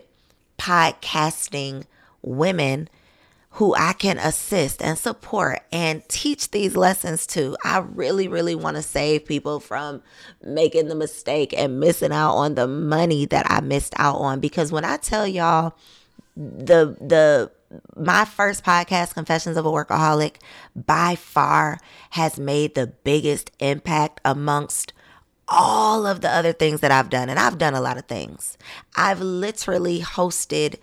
podcasting 0.58 1.84
women 2.22 2.88
who 3.56 3.74
I 3.74 3.92
can 3.92 4.16
assist 4.16 4.80
and 4.80 4.96
support 4.96 5.60
and 5.70 6.08
teach 6.08 6.52
these 6.52 6.74
lessons 6.74 7.26
to. 7.28 7.56
I 7.64 7.78
really, 7.80 8.26
really 8.26 8.54
want 8.54 8.76
to 8.76 8.82
save 8.82 9.26
people 9.26 9.60
from 9.60 10.02
making 10.42 10.88
the 10.88 10.94
mistake 10.94 11.52
and 11.54 11.78
missing 11.78 12.12
out 12.12 12.34
on 12.34 12.54
the 12.54 12.66
money 12.66 13.26
that 13.26 13.50
I 13.50 13.60
missed 13.60 13.92
out 13.98 14.16
on. 14.16 14.40
Because 14.40 14.72
when 14.72 14.86
I 14.86 14.96
tell 14.96 15.26
y'all 15.26 15.74
the 16.36 16.96
the 17.00 17.50
my 17.96 18.24
first 18.24 18.64
podcast, 18.64 19.14
Confessions 19.14 19.56
of 19.56 19.66
a 19.66 19.70
Workaholic, 19.70 20.36
by 20.74 21.14
far 21.14 21.78
has 22.10 22.38
made 22.38 22.74
the 22.74 22.86
biggest 22.86 23.50
impact 23.60 24.20
amongst 24.24 24.92
all 25.48 26.06
of 26.06 26.20
the 26.20 26.30
other 26.30 26.52
things 26.52 26.80
that 26.80 26.90
I've 26.90 27.10
done. 27.10 27.28
And 27.28 27.38
I've 27.38 27.58
done 27.58 27.74
a 27.74 27.80
lot 27.80 27.98
of 27.98 28.06
things. 28.06 28.56
I've 28.96 29.20
literally 29.20 30.00
hosted 30.00 30.76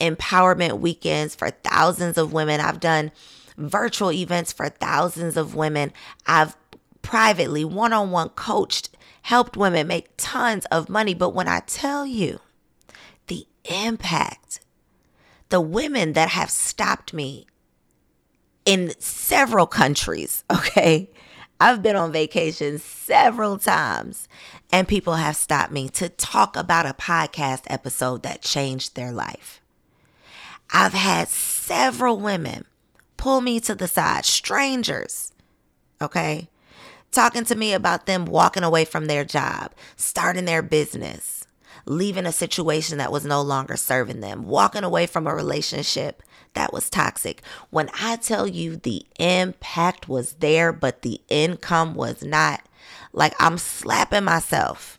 empowerment 0.00 0.80
weekends 0.80 1.34
for 1.34 1.50
thousands 1.50 2.18
of 2.18 2.32
women. 2.32 2.60
I've 2.60 2.80
done 2.80 3.12
virtual 3.56 4.10
events 4.12 4.52
for 4.52 4.68
thousands 4.68 5.36
of 5.36 5.54
women. 5.54 5.92
I've 6.26 6.56
privately, 7.02 7.64
one 7.64 7.92
on 7.92 8.10
one 8.10 8.30
coached, 8.30 8.96
helped 9.22 9.56
women 9.56 9.86
make 9.86 10.08
tons 10.16 10.64
of 10.66 10.88
money. 10.88 11.14
But 11.14 11.30
when 11.34 11.48
I 11.48 11.60
tell 11.60 12.06
you 12.06 12.40
the 13.26 13.46
impact, 13.64 14.60
the 15.52 15.60
women 15.60 16.14
that 16.14 16.30
have 16.30 16.50
stopped 16.50 17.12
me 17.12 17.46
in 18.64 18.90
several 18.98 19.66
countries, 19.66 20.44
okay? 20.50 21.10
I've 21.60 21.82
been 21.82 21.94
on 21.94 22.10
vacation 22.10 22.78
several 22.78 23.58
times, 23.58 24.28
and 24.72 24.88
people 24.88 25.16
have 25.16 25.36
stopped 25.36 25.70
me 25.70 25.90
to 25.90 26.08
talk 26.08 26.56
about 26.56 26.86
a 26.86 26.94
podcast 26.94 27.64
episode 27.66 28.22
that 28.22 28.40
changed 28.40 28.96
their 28.96 29.12
life. 29.12 29.60
I've 30.72 30.94
had 30.94 31.28
several 31.28 32.16
women 32.16 32.64
pull 33.18 33.42
me 33.42 33.60
to 33.60 33.74
the 33.74 33.86
side, 33.86 34.24
strangers, 34.24 35.32
okay? 36.00 36.48
Talking 37.10 37.44
to 37.44 37.54
me 37.54 37.74
about 37.74 38.06
them 38.06 38.24
walking 38.24 38.64
away 38.64 38.86
from 38.86 39.04
their 39.04 39.22
job, 39.22 39.72
starting 39.96 40.46
their 40.46 40.62
business, 40.62 41.41
leaving 41.86 42.26
a 42.26 42.32
situation 42.32 42.98
that 42.98 43.12
was 43.12 43.24
no 43.24 43.42
longer 43.42 43.76
serving 43.76 44.20
them, 44.20 44.44
walking 44.46 44.84
away 44.84 45.06
from 45.06 45.26
a 45.26 45.34
relationship 45.34 46.22
that 46.54 46.72
was 46.72 46.90
toxic. 46.90 47.42
When 47.70 47.88
I 48.00 48.16
tell 48.16 48.46
you 48.46 48.76
the 48.76 49.06
impact 49.18 50.08
was 50.08 50.34
there, 50.34 50.72
but 50.72 51.02
the 51.02 51.20
income 51.28 51.94
was 51.94 52.22
not, 52.22 52.62
like 53.12 53.34
I'm 53.38 53.58
slapping 53.58 54.24
myself 54.24 54.98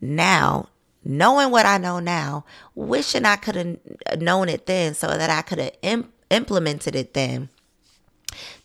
now, 0.00 0.68
knowing 1.04 1.50
what 1.50 1.66
I 1.66 1.78
know 1.78 1.98
now, 1.98 2.44
wishing 2.74 3.24
I 3.24 3.36
could 3.36 3.56
have 3.56 4.20
known 4.20 4.48
it 4.48 4.66
then 4.66 4.94
so 4.94 5.08
that 5.08 5.30
I 5.30 5.42
could 5.42 5.58
have 5.58 5.72
Im- 5.82 6.12
implemented 6.30 6.94
it 6.94 7.14
then. 7.14 7.48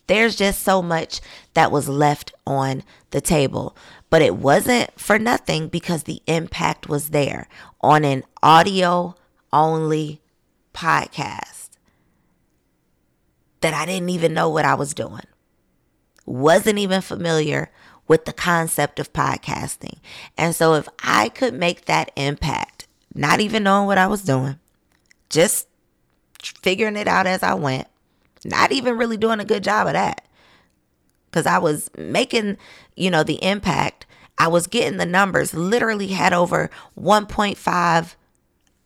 There's 0.06 0.34
just 0.34 0.62
so 0.62 0.82
much 0.82 1.20
that 1.54 1.70
was 1.70 1.88
left 1.88 2.32
on 2.46 2.82
the 3.10 3.20
table. 3.20 3.76
But 4.10 4.22
it 4.22 4.36
wasn't 4.36 4.98
for 4.98 5.18
nothing 5.18 5.68
because 5.68 6.02
the 6.02 6.20
impact 6.26 6.88
was 6.88 7.10
there 7.10 7.48
on 7.80 8.04
an 8.04 8.24
audio 8.42 9.14
only 9.52 10.20
podcast 10.74 11.70
that 13.60 13.74
I 13.74 13.86
didn't 13.86 14.10
even 14.10 14.34
know 14.34 14.48
what 14.48 14.64
I 14.64 14.74
was 14.74 14.94
doing. 14.94 15.22
Wasn't 16.26 16.78
even 16.78 17.00
familiar 17.00 17.70
with 18.08 18.24
the 18.24 18.32
concept 18.32 18.98
of 18.98 19.12
podcasting. 19.12 19.98
And 20.36 20.54
so 20.54 20.74
if 20.74 20.88
I 21.02 21.28
could 21.28 21.54
make 21.54 21.84
that 21.84 22.10
impact, 22.16 22.88
not 23.14 23.40
even 23.40 23.62
knowing 23.62 23.86
what 23.86 23.98
I 23.98 24.08
was 24.08 24.22
doing, 24.22 24.58
just 25.28 25.68
figuring 26.40 26.96
it 26.96 27.06
out 27.06 27.26
as 27.26 27.42
I 27.42 27.54
went, 27.54 27.86
not 28.44 28.72
even 28.72 28.98
really 28.98 29.16
doing 29.16 29.40
a 29.40 29.44
good 29.44 29.62
job 29.62 29.86
of 29.86 29.92
that. 29.92 30.26
Cuz 31.32 31.46
I 31.46 31.58
was 31.58 31.90
making, 31.96 32.56
you 32.96 33.10
know, 33.10 33.22
the 33.22 33.42
impact. 33.44 34.06
I 34.38 34.48
was 34.48 34.66
getting 34.66 34.98
the 34.98 35.06
numbers. 35.06 35.54
Literally 35.54 36.08
had 36.08 36.32
over 36.32 36.70
1.5 36.98 38.14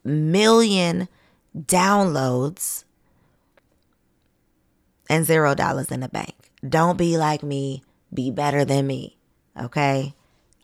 million 0.04 1.08
downloads 1.56 2.84
and 5.08 5.24
zero 5.24 5.54
dollars 5.54 5.90
in 5.90 6.00
the 6.00 6.08
bank. 6.08 6.34
Don't 6.66 6.98
be 6.98 7.16
like 7.18 7.42
me, 7.42 7.82
be 8.12 8.30
better 8.30 8.64
than 8.64 8.86
me. 8.86 9.18
Okay? 9.60 10.14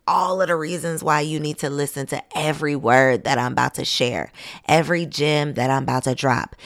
All 0.06 0.40
of 0.40 0.48
the 0.48 0.56
reasons 0.56 1.04
why 1.04 1.20
you 1.20 1.38
need 1.38 1.58
to 1.58 1.70
listen 1.70 2.06
to 2.08 2.22
every 2.36 2.74
word 2.74 3.24
that 3.24 3.38
I'm 3.38 3.52
about 3.52 3.74
to 3.74 3.84
share, 3.84 4.32
every 4.66 5.06
gem 5.06 5.54
that 5.54 5.70
I'm 5.70 5.84
about 5.84 6.04
to 6.04 6.14
drop. 6.14 6.56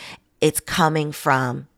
It's 0.41 0.61
coming 0.61 1.13
from 1.13 1.69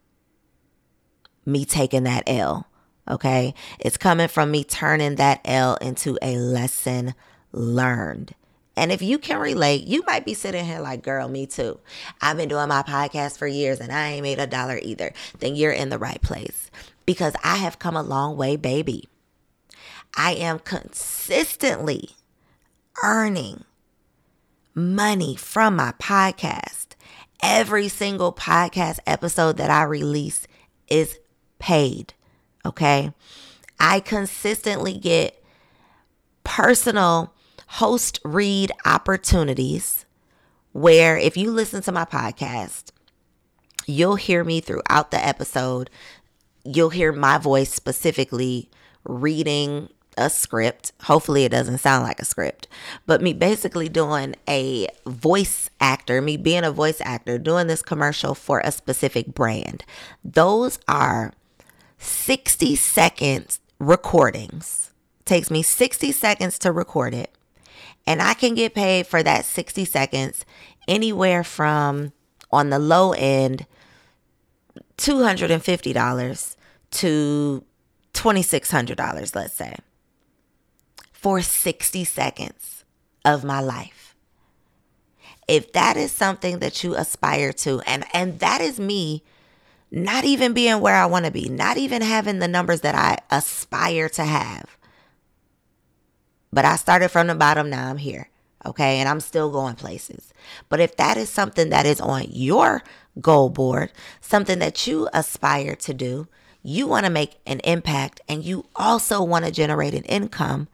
me 1.44 1.64
taking 1.64 2.04
that 2.04 2.24
L. 2.26 2.68
Okay? 3.08 3.54
It's 3.78 3.96
coming 3.96 4.28
from 4.28 4.50
me 4.50 4.64
turning 4.64 5.16
that 5.16 5.40
L 5.44 5.76
into 5.76 6.18
a 6.22 6.36
lesson 6.36 7.14
learned. 7.52 8.34
And 8.76 8.92
if 8.92 9.00
you 9.00 9.18
can 9.18 9.40
relate, 9.40 9.86
you 9.86 10.02
might 10.06 10.26
be 10.26 10.34
sitting 10.34 10.64
here 10.64 10.80
like, 10.80 11.02
girl, 11.02 11.28
me 11.28 11.46
too. 11.46 11.80
I've 12.20 12.36
been 12.36 12.48
doing 12.48 12.68
my 12.68 12.82
podcast 12.82 13.38
for 13.38 13.46
years 13.46 13.80
and 13.80 13.90
I 13.90 14.08
ain't 14.08 14.22
made 14.22 14.38
a 14.38 14.46
dollar 14.46 14.78
either. 14.82 15.12
Then 15.38 15.56
you're 15.56 15.72
in 15.72 15.88
the 15.88 15.98
right 15.98 16.20
place 16.20 16.70
because 17.06 17.34
I 17.42 17.56
have 17.56 17.78
come 17.78 17.96
a 17.96 18.02
long 18.02 18.36
way, 18.36 18.56
baby. 18.56 19.08
I 20.14 20.32
am 20.32 20.58
consistently 20.58 22.10
earning 23.02 23.64
money 24.74 25.36
from 25.36 25.76
my 25.76 25.92
podcast. 25.92 26.88
Every 27.42 27.88
single 27.88 28.32
podcast 28.32 28.98
episode 29.06 29.56
that 29.56 29.70
I 29.70 29.84
release 29.84 30.46
is 30.88 31.18
paid. 31.58 32.12
Okay. 32.66 33.12
I 33.78 34.00
consistently 34.00 34.98
get 34.98 35.42
personal 36.44 37.32
host 37.68 38.20
read 38.24 38.72
opportunities 38.84 40.04
where 40.72 41.16
if 41.16 41.36
you 41.36 41.50
listen 41.50 41.82
to 41.82 41.92
my 41.92 42.04
podcast, 42.04 42.90
you'll 43.86 44.16
hear 44.16 44.44
me 44.44 44.60
throughout 44.60 45.10
the 45.10 45.24
episode. 45.24 45.90
You'll 46.64 46.90
hear 46.90 47.12
my 47.12 47.38
voice 47.38 47.72
specifically 47.72 48.68
reading 49.04 49.88
a 50.18 50.30
script. 50.30 50.92
Hopefully, 51.02 51.44
it 51.44 51.50
doesn't 51.50 51.78
sound 51.78 52.04
like 52.04 52.20
a 52.20 52.24
script, 52.24 52.68
but 53.06 53.22
me 53.22 53.32
basically 53.32 53.88
doing 53.88 54.34
a 54.48 54.88
voice 55.06 55.70
actor, 55.80 56.20
me 56.20 56.36
being 56.36 56.64
a 56.64 56.70
voice 56.70 57.00
actor, 57.02 57.38
doing 57.38 57.66
this 57.66 57.82
commercial 57.82 58.34
for 58.34 58.60
a 58.64 58.72
specific 58.72 59.28
brand. 59.34 59.84
Those 60.24 60.78
are 60.88 61.32
60 62.06 62.76
seconds 62.76 63.60
recordings. 63.78 64.92
Takes 65.24 65.50
me 65.50 65.62
60 65.62 66.12
seconds 66.12 66.58
to 66.60 66.72
record 66.72 67.14
it. 67.14 67.32
And 68.06 68.22
I 68.22 68.34
can 68.34 68.54
get 68.54 68.74
paid 68.74 69.06
for 69.06 69.22
that 69.22 69.44
60 69.44 69.84
seconds 69.84 70.44
anywhere 70.86 71.42
from 71.42 72.12
on 72.52 72.70
the 72.70 72.78
low 72.78 73.12
end 73.12 73.66
$250 74.98 76.56
to 76.92 77.64
$2,600, 78.14 79.34
let's 79.34 79.54
say, 79.54 79.76
for 81.12 81.42
60 81.42 82.04
seconds 82.04 82.84
of 83.24 83.44
my 83.44 83.60
life. 83.60 84.14
If 85.48 85.72
that 85.72 85.96
is 85.96 86.12
something 86.12 86.60
that 86.60 86.82
you 86.82 86.94
aspire 86.94 87.52
to, 87.54 87.80
and, 87.80 88.04
and 88.12 88.38
that 88.40 88.60
is 88.60 88.80
me 88.80 89.22
not 89.96 90.24
even 90.24 90.52
being 90.52 90.80
where 90.80 90.94
I 90.94 91.06
want 91.06 91.24
to 91.24 91.30
be, 91.30 91.48
not 91.48 91.78
even 91.78 92.02
having 92.02 92.38
the 92.38 92.46
numbers 92.46 92.82
that 92.82 92.94
I 92.94 93.16
aspire 93.34 94.10
to 94.10 94.24
have, 94.24 94.76
but 96.52 96.66
I 96.66 96.76
started 96.76 97.08
from 97.08 97.28
the 97.28 97.34
bottom, 97.34 97.70
now 97.70 97.88
I'm 97.88 97.96
here. 97.96 98.28
Okay. 98.64 98.98
And 98.98 99.08
I'm 99.08 99.20
still 99.20 99.50
going 99.50 99.74
places. 99.74 100.34
But 100.68 100.80
if 100.80 100.96
that 100.96 101.16
is 101.16 101.30
something 101.30 101.70
that 101.70 101.86
is 101.86 102.00
on 102.00 102.26
your 102.28 102.82
goal 103.20 103.48
board, 103.48 103.90
something 104.20 104.58
that 104.58 104.86
you 104.86 105.08
aspire 105.14 105.76
to 105.76 105.94
do, 105.94 106.28
you 106.62 106.86
want 106.86 107.06
to 107.06 107.10
make 107.10 107.38
an 107.46 107.60
impact, 107.60 108.20
and 108.28 108.44
you 108.44 108.66
also 108.74 109.22
want 109.22 109.44
to 109.44 109.52
generate 109.52 109.94
an 109.94 110.02
income, 110.02 110.68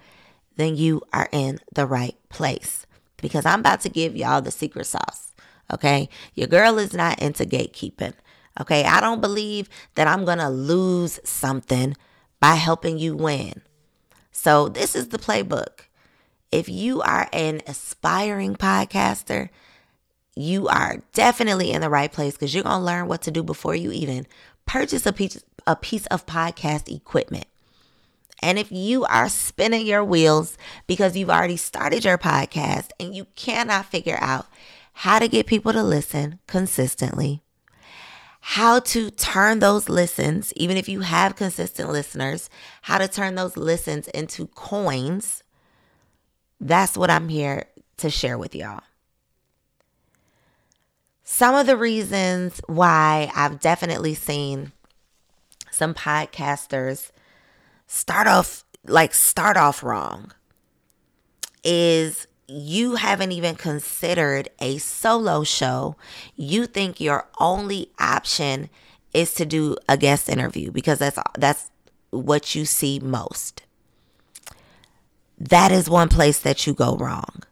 then 0.57 0.75
you 0.75 1.03
are 1.13 1.29
in 1.33 1.59
the 1.75 1.87
right 1.87 2.17
place. 2.29 2.87
Because 3.19 3.47
I'm 3.47 3.61
about 3.61 3.83
to 3.83 3.89
give 3.89 4.17
y'all 4.17 4.41
the 4.41 4.51
secret 4.51 4.87
sauce. 4.87 5.33
Okay. 5.73 6.09
Your 6.35 6.49
girl 6.49 6.79
is 6.79 6.93
not 6.93 7.21
into 7.21 7.45
gatekeeping. 7.45 8.15
Okay. 8.61 8.85
I 8.85 9.01
don't 9.01 9.21
believe 9.21 9.69
that 9.95 10.09
I'm 10.09 10.25
going 10.25 10.39
to 10.39 10.49
lose 10.49 11.21
something 11.25 11.97
by 12.41 12.55
helping 12.55 12.99
you 12.99 13.17
win. 13.17 13.63
So, 14.33 14.69
this 14.69 14.95
is 14.95 15.09
the 15.09 15.19
playbook. 15.19 15.87
If 16.51 16.69
you 16.69 17.01
are 17.03 17.29
an 17.33 17.63
aspiring 17.67 18.57
podcaster, 18.57 19.49
you 20.35 20.69
are 20.69 21.03
definitely 21.13 21.71
in 21.71 21.81
the 21.81 21.91
right 21.91 22.13
place 22.13 22.35
because 22.35 22.55
you're 22.55 22.65
going 22.65 22.81
to 22.81 22.85
learn 22.85 23.09
what 23.09 23.23
to 23.23 23.31
do 23.31 23.43
before 23.43 23.75
you 23.75 23.93
even 23.93 24.27
purchase 24.67 25.07
a 25.07 25.13
piece, 25.13 25.43
a 25.67 25.77
piece 25.77 26.07
of 26.07 26.27
podcast 26.27 26.95
equipment. 26.95 27.47
And 28.43 28.59
if 28.59 28.73
you 28.73 29.05
are 29.05 29.29
spinning 29.29 29.87
your 29.87 30.05
wheels 30.05 30.59
because 30.87 31.17
you've 31.17 31.31
already 31.31 31.57
started 31.57 32.05
your 32.05 32.19
podcast 32.19 32.91
and 32.99 33.15
you 33.15 33.27
cannot 33.37 33.87
figure 33.87 34.19
out 34.21 34.47
how 34.95 35.19
to 35.19 35.29
get 35.29 35.47
people 35.47 35.73
to 35.73 35.83
listen 35.83 36.41
consistently, 36.47 37.43
how 38.45 38.81
to 38.81 39.09
turn 39.13 39.61
those 39.61 39.89
listens, 39.89 40.53
even 40.57 40.77
if 40.77 40.89
you 40.89 41.01
have 41.01 41.37
consistent 41.37 41.89
listeners, 41.91 42.51
how 42.83 42.99
to 42.99 43.07
turn 43.07 43.37
those 43.37 43.57
listens 43.57 44.09
into 44.09 44.49
coins. 44.49 45.45
That's 46.61 46.97
what 46.97 47.09
I'm 47.09 47.29
here 47.29 47.67
to 47.99 48.11
share 48.11 48.37
with 48.37 48.53
y'all. 48.57 48.81
Some 51.23 51.55
of 51.55 51.69
the 51.69 51.77
reasons 51.77 52.61
why 52.67 53.31
I've 53.37 53.61
definitely 53.61 54.15
seen 54.15 54.73
some 55.71 55.95
podcasters 55.95 57.13
start 57.87 58.27
off 58.27 58.65
like 58.85 59.15
start 59.15 59.57
off 59.57 59.85
wrong 59.85 60.33
is 61.63 62.27
you 62.53 62.97
haven't 62.97 63.33
even 63.33 63.55
considered 63.55 64.49
a 64.61 64.79
solo 64.79 65.45
show, 65.45 65.97
you 66.37 66.67
think 66.67 67.01
your 67.01 67.27
only 67.39 67.91
option 67.99 68.69
is 69.15 69.35
to 69.35 69.47
do 69.47 69.77
a 69.89 69.97
guest 69.97 70.29
interview 70.29 70.71
because 70.71 70.99
that's 70.99 71.19
that's 71.39 71.71
what 72.11 72.55
you 72.55 72.65
see 72.65 73.01
most. 73.01 73.63
That 75.39 75.73
is 75.73 75.89
one 75.91 76.09
place 76.09 76.39
that 76.41 76.67
you 76.67 76.75
go 76.75 76.97
wrong. 76.97 77.43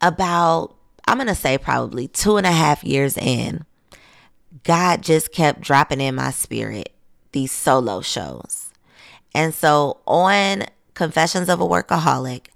About, 0.00 0.74
I'm 1.06 1.18
going 1.18 1.28
to 1.28 1.34
say 1.34 1.58
probably 1.58 2.08
two 2.08 2.36
and 2.36 2.46
a 2.46 2.50
half 2.50 2.82
years 2.82 3.16
in, 3.16 3.64
God 4.64 5.02
just 5.02 5.30
kept 5.30 5.60
dropping 5.60 6.00
in 6.00 6.14
my 6.14 6.30
spirit 6.30 6.92
these 7.32 7.52
solo 7.52 8.00
shows. 8.00 8.72
And 9.34 9.54
so 9.54 10.00
on 10.06 10.64
Confessions 10.94 11.48
of 11.48 11.60
a 11.60 11.66
Workaholic, 11.66 12.46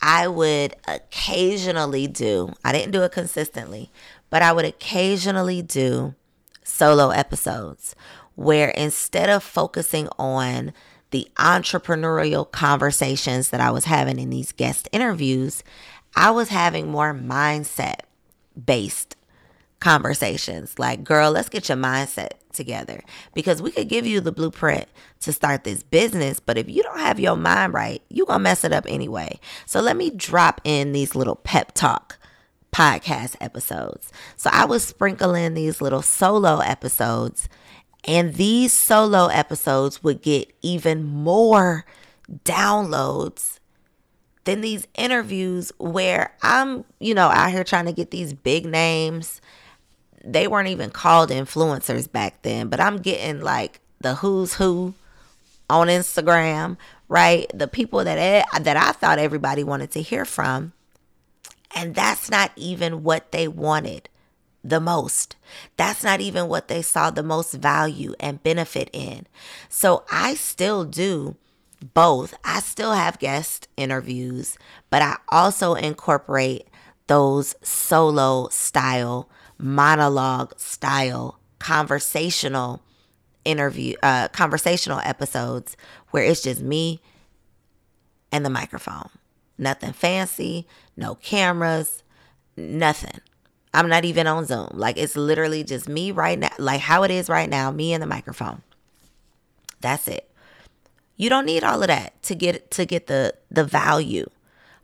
I 0.00 0.28
would 0.28 0.74
occasionally 0.86 2.06
do, 2.06 2.52
I 2.64 2.72
didn't 2.72 2.92
do 2.92 3.02
it 3.02 3.12
consistently, 3.12 3.90
but 4.30 4.42
I 4.42 4.52
would 4.52 4.64
occasionally 4.64 5.62
do 5.62 6.14
solo 6.62 7.10
episodes 7.10 7.94
where 8.34 8.68
instead 8.68 9.30
of 9.30 9.42
focusing 9.42 10.08
on 10.18 10.72
the 11.10 11.28
entrepreneurial 11.36 12.50
conversations 12.50 13.50
that 13.50 13.60
I 13.60 13.70
was 13.70 13.86
having 13.86 14.18
in 14.18 14.30
these 14.30 14.52
guest 14.52 14.88
interviews, 14.92 15.64
I 16.14 16.30
was 16.30 16.48
having 16.48 16.90
more 16.90 17.14
mindset 17.14 18.00
based 18.62 19.16
conversations. 19.80 20.78
Like, 20.78 21.04
girl, 21.04 21.30
let's 21.30 21.48
get 21.48 21.68
your 21.68 21.78
mindset 21.78 22.32
together 22.56 23.02
because 23.34 23.62
we 23.62 23.70
could 23.70 23.88
give 23.88 24.06
you 24.06 24.20
the 24.20 24.32
blueprint 24.32 24.86
to 25.20 25.32
start 25.32 25.64
this 25.64 25.82
business, 25.82 26.40
but 26.40 26.58
if 26.58 26.68
you 26.68 26.82
don't 26.82 26.98
have 26.98 27.20
your 27.20 27.36
mind 27.36 27.74
right, 27.74 28.02
you're 28.08 28.26
going 28.26 28.40
to 28.40 28.42
mess 28.42 28.64
it 28.64 28.72
up 28.72 28.84
anyway. 28.88 29.38
So 29.66 29.80
let 29.80 29.96
me 29.96 30.10
drop 30.10 30.60
in 30.64 30.92
these 30.92 31.14
little 31.14 31.36
pep 31.36 31.72
talk 31.72 32.18
podcast 32.72 33.36
episodes. 33.40 34.12
So 34.36 34.50
I 34.52 34.64
was 34.64 34.84
sprinkling 34.84 35.54
these 35.54 35.80
little 35.80 36.02
solo 36.02 36.58
episodes, 36.58 37.48
and 38.04 38.34
these 38.34 38.72
solo 38.72 39.26
episodes 39.28 40.02
would 40.02 40.22
get 40.22 40.52
even 40.62 41.04
more 41.04 41.84
downloads 42.44 43.58
than 44.44 44.60
these 44.60 44.86
interviews 44.94 45.72
where 45.78 46.34
I'm, 46.42 46.84
you 47.00 47.14
know, 47.14 47.28
out 47.28 47.50
here 47.50 47.64
trying 47.64 47.86
to 47.86 47.92
get 47.92 48.10
these 48.10 48.32
big 48.32 48.64
names 48.64 49.40
they 50.26 50.48
weren't 50.48 50.68
even 50.68 50.90
called 50.90 51.30
influencers 51.30 52.10
back 52.10 52.42
then, 52.42 52.68
but 52.68 52.80
I'm 52.80 52.98
getting 52.98 53.40
like 53.40 53.80
the 54.00 54.16
who's 54.16 54.54
who 54.54 54.94
on 55.70 55.88
Instagram, 55.88 56.76
right? 57.08 57.50
The 57.54 57.68
people 57.68 58.04
that 58.04 58.46
that 58.62 58.76
I 58.76 58.92
thought 58.92 59.18
everybody 59.18 59.64
wanted 59.64 59.90
to 59.92 60.02
hear 60.02 60.24
from. 60.24 60.72
And 61.74 61.94
that's 61.94 62.30
not 62.30 62.52
even 62.56 63.02
what 63.02 63.32
they 63.32 63.48
wanted 63.48 64.08
the 64.64 64.80
most. 64.80 65.36
That's 65.76 66.02
not 66.02 66.20
even 66.20 66.48
what 66.48 66.68
they 66.68 66.82
saw 66.82 67.10
the 67.10 67.22
most 67.22 67.52
value 67.52 68.14
and 68.18 68.42
benefit 68.42 68.90
in. 68.92 69.26
So 69.68 70.04
I 70.10 70.34
still 70.34 70.84
do 70.84 71.36
both. 71.94 72.34
I 72.44 72.60
still 72.60 72.92
have 72.92 73.18
guest 73.18 73.68
interviews, 73.76 74.56
but 74.90 75.02
I 75.02 75.16
also 75.28 75.74
incorporate 75.74 76.66
those 77.06 77.54
solo 77.62 78.48
style 78.50 79.28
monologue 79.58 80.58
style 80.58 81.38
conversational 81.58 82.82
interview 83.44 83.94
uh 84.02 84.28
conversational 84.28 85.00
episodes 85.04 85.76
where 86.10 86.24
it's 86.24 86.42
just 86.42 86.60
me 86.60 87.00
and 88.32 88.44
the 88.44 88.50
microphone. 88.50 89.08
Nothing 89.58 89.92
fancy, 89.92 90.66
no 90.96 91.14
cameras, 91.14 92.02
nothing. 92.56 93.20
I'm 93.72 93.88
not 93.88 94.04
even 94.04 94.26
on 94.26 94.44
Zoom. 94.46 94.70
Like 94.72 94.96
it's 94.96 95.16
literally 95.16 95.64
just 95.64 95.88
me 95.88 96.10
right 96.10 96.38
now, 96.38 96.50
like 96.58 96.80
how 96.80 97.02
it 97.02 97.10
is 97.10 97.28
right 97.28 97.48
now, 97.48 97.70
me 97.70 97.92
and 97.92 98.02
the 98.02 98.06
microphone. 98.06 98.62
That's 99.80 100.08
it. 100.08 100.30
You 101.16 101.30
don't 101.30 101.46
need 101.46 101.64
all 101.64 101.80
of 101.82 101.88
that 101.88 102.22
to 102.24 102.34
get 102.34 102.70
to 102.72 102.84
get 102.84 103.06
the 103.06 103.34
the 103.50 103.64
value 103.64 104.26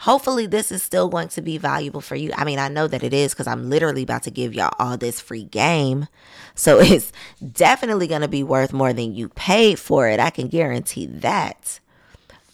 Hopefully, 0.03 0.47
this 0.47 0.73
is 0.73 0.83
still 0.83 1.09
going 1.09 1.29
to 1.29 1.41
be 1.41 1.59
valuable 1.59 2.01
for 2.01 2.17
you. 2.17 2.33
I 2.35 2.45
mean, 2.45 2.59
I 2.59 2.67
know 2.67 2.89
that 2.89 3.05
it 3.05 3.15
is 3.15 3.33
because 3.33 3.47
I'm 3.47 3.71
literally 3.71 4.03
about 4.03 4.25
to 4.25 4.33
give 4.33 4.53
y'all 4.53 4.75
all 4.81 4.97
this 4.97 5.21
free 5.21 5.45
game. 5.45 6.09
So 6.57 6.81
it's 6.81 7.13
definitely 7.53 8.09
going 8.09 8.23
to 8.23 8.27
be 8.29 8.43
worth 8.43 8.73
more 8.73 8.93
than 8.93 9.15
you 9.15 9.29
paid 9.29 9.79
for 9.79 10.09
it. 10.09 10.19
I 10.19 10.31
can 10.31 10.49
guarantee 10.49 11.07
that. 11.07 11.79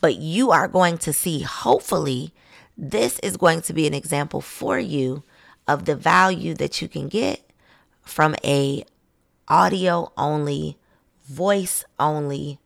But 0.03 0.17
you 0.17 0.51
are 0.51 0.69
going 0.69 0.99
to 0.99 1.13
see, 1.15 1.41
hopefully, 1.41 2.35
this 2.77 3.19
is 3.21 3.39
going 3.39 3.63
to 3.63 3.73
be 3.73 3.87
an 3.87 3.95
example 3.95 4.43
for 4.43 4.79
you 4.79 5.23
of 5.67 5.87
the 5.87 5.97
value 5.97 6.53
that 6.53 6.83
you 6.83 6.89
can 6.89 7.09
get 7.09 7.41
from 8.03 8.37
a 8.45 8.85
audio 9.49 10.13
only, 10.19 10.77
voice 11.27 11.87
only 11.99 12.59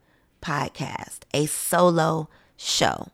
podcast, 0.43 1.21
a 1.33 1.47
solo 1.47 2.29
show. 2.57 3.13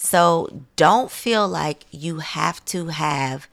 So 0.00 0.62
don't 0.76 1.10
feel 1.10 1.48
like 1.48 1.84
you 1.90 2.20
have 2.20 2.64
to 2.66 2.86
have 2.86 3.48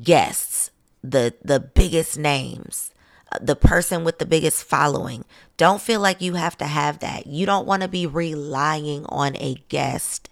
guests, 0.00 0.70
the 1.02 1.34
the 1.44 1.58
biggest 1.58 2.16
names, 2.16 2.94
uh, 3.32 3.38
the 3.42 3.56
person 3.56 4.04
with 4.04 4.18
the 4.18 4.26
biggest 4.26 4.62
following. 4.62 5.24
Don't 5.56 5.82
feel 5.82 5.98
like 5.98 6.20
you 6.20 6.34
have 6.34 6.56
to 6.58 6.66
have 6.66 7.00
that. 7.00 7.26
You 7.26 7.46
don't 7.46 7.66
want 7.66 7.82
to 7.82 7.88
be 7.88 8.06
relying 8.06 9.06
on 9.06 9.34
a 9.38 9.56
guest 9.68 10.30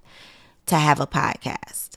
to 0.67 0.77
have 0.77 1.01
a 1.01 1.07
podcast. 1.07 1.97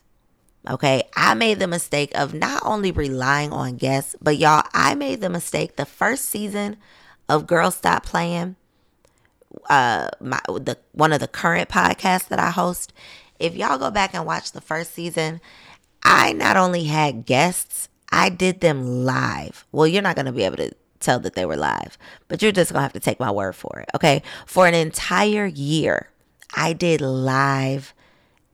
Okay, 0.67 1.03
I 1.15 1.35
made 1.35 1.59
the 1.59 1.67
mistake 1.67 2.11
of 2.17 2.33
not 2.33 2.63
only 2.65 2.91
relying 2.91 3.53
on 3.53 3.77
guests, 3.77 4.15
but 4.19 4.37
y'all, 4.37 4.63
I 4.73 4.95
made 4.95 5.21
the 5.21 5.29
mistake 5.29 5.75
the 5.75 5.85
first 5.85 6.25
season 6.25 6.77
of 7.29 7.45
Girl 7.45 7.69
Stop 7.69 8.03
Playing. 8.03 8.55
Uh, 9.69 10.09
my 10.19 10.39
the 10.47 10.79
one 10.93 11.13
of 11.13 11.19
the 11.19 11.27
current 11.27 11.69
podcasts 11.69 12.27
that 12.29 12.39
I 12.39 12.49
host 12.49 12.93
if 13.39 13.55
y'all 13.55 13.77
go 13.77 13.91
back 13.91 14.13
and 14.13 14.25
watch 14.25 14.51
the 14.51 14.61
first 14.61 14.93
season, 14.93 15.41
I 16.03 16.33
not 16.33 16.57
only 16.57 16.85
had 16.85 17.25
guests, 17.25 17.89
I 18.11 18.29
did 18.29 18.61
them 18.61 19.05
live. 19.05 19.65
Well, 19.71 19.87
you're 19.87 20.01
not 20.01 20.15
going 20.15 20.25
to 20.25 20.31
be 20.31 20.43
able 20.43 20.57
to 20.57 20.71
tell 20.99 21.19
that 21.19 21.35
they 21.35 21.45
were 21.45 21.57
live, 21.57 21.97
but 22.27 22.41
you're 22.41 22.51
just 22.51 22.71
going 22.71 22.79
to 22.79 22.83
have 22.83 22.93
to 22.93 22.99
take 22.99 23.19
my 23.19 23.31
word 23.31 23.55
for 23.55 23.79
it. 23.79 23.89
Okay. 23.95 24.21
For 24.45 24.67
an 24.67 24.73
entire 24.73 25.45
year, 25.45 26.09
I 26.55 26.73
did 26.73 27.01
live 27.01 27.93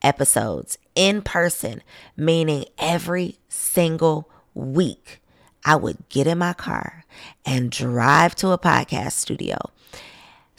episodes 0.01 0.77
in 0.95 1.21
person, 1.21 1.81
meaning 2.17 2.65
every 2.77 3.37
single 3.49 4.29
week. 4.53 5.19
I 5.65 5.77
would 5.77 6.09
get 6.09 6.27
in 6.27 6.39
my 6.39 6.53
car 6.53 7.05
and 7.45 7.71
drive 7.71 8.35
to 8.35 8.49
a 8.49 8.57
podcast 8.57 9.13
studio 9.13 9.57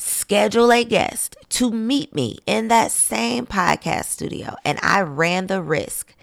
schedule 0.05 0.71
a 0.71 0.85
guest 0.85 1.35
to 1.49 1.71
meet 1.71 2.14
me 2.14 2.38
in 2.47 2.69
that 2.69 2.90
same 2.90 3.47
podcast 3.47 4.05
studio. 4.05 4.55
And 4.64 4.79
I 4.83 5.01
ran 5.01 5.47
the 5.47 5.62
risk 5.62 6.14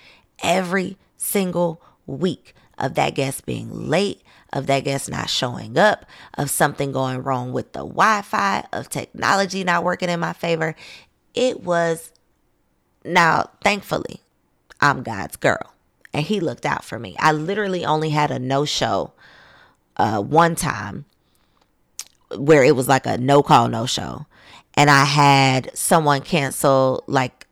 every 0.44 0.98
single 1.18 1.82
week 2.06 2.54
of 2.78 2.94
that 2.94 3.16
guest 3.16 3.46
being 3.46 3.90
late, 3.90 4.22
of 4.54 4.68
that 4.68 4.84
guest 4.84 5.10
not 5.10 5.30
showing 5.30 5.80
up, 5.80 6.06
of 6.36 6.52
something 6.52 6.92
going 6.92 7.24
wrong 7.24 7.54
with 7.54 7.74
the 7.74 7.80
Wi 7.80 8.22
Fi, 8.22 8.66
of 8.72 8.90
technology 8.90 9.64
not 9.64 9.84
working 9.84 10.10
in 10.10 10.20
my 10.20 10.34
favor. 10.34 10.76
It 11.34 11.64
was 11.64 12.12
now, 13.04 13.50
thankfully, 13.64 14.22
I'm 14.80 15.02
God's 15.02 15.38
girl 15.38 15.74
and 16.14 16.24
He 16.24 16.40
looked 16.40 16.68
out 16.68 16.84
for 16.84 17.00
me. 17.00 17.16
I 17.18 17.32
literally 17.32 17.84
only 17.84 18.12
had 18.12 18.30
a 18.30 18.38
no 18.38 18.64
show 18.64 19.14
uh, 19.98 20.22
one 20.22 20.56
time 20.56 21.06
where 22.38 22.64
it 22.64 22.76
was 22.76 22.88
like 22.88 23.06
a 23.06 23.18
no 23.18 23.44
call, 23.44 23.68
no 23.68 23.86
show. 23.86 24.26
And 24.76 24.90
I 24.90 25.06
had 25.06 25.76
someone 25.78 26.22
cancel 26.22 27.04
like 27.08 27.48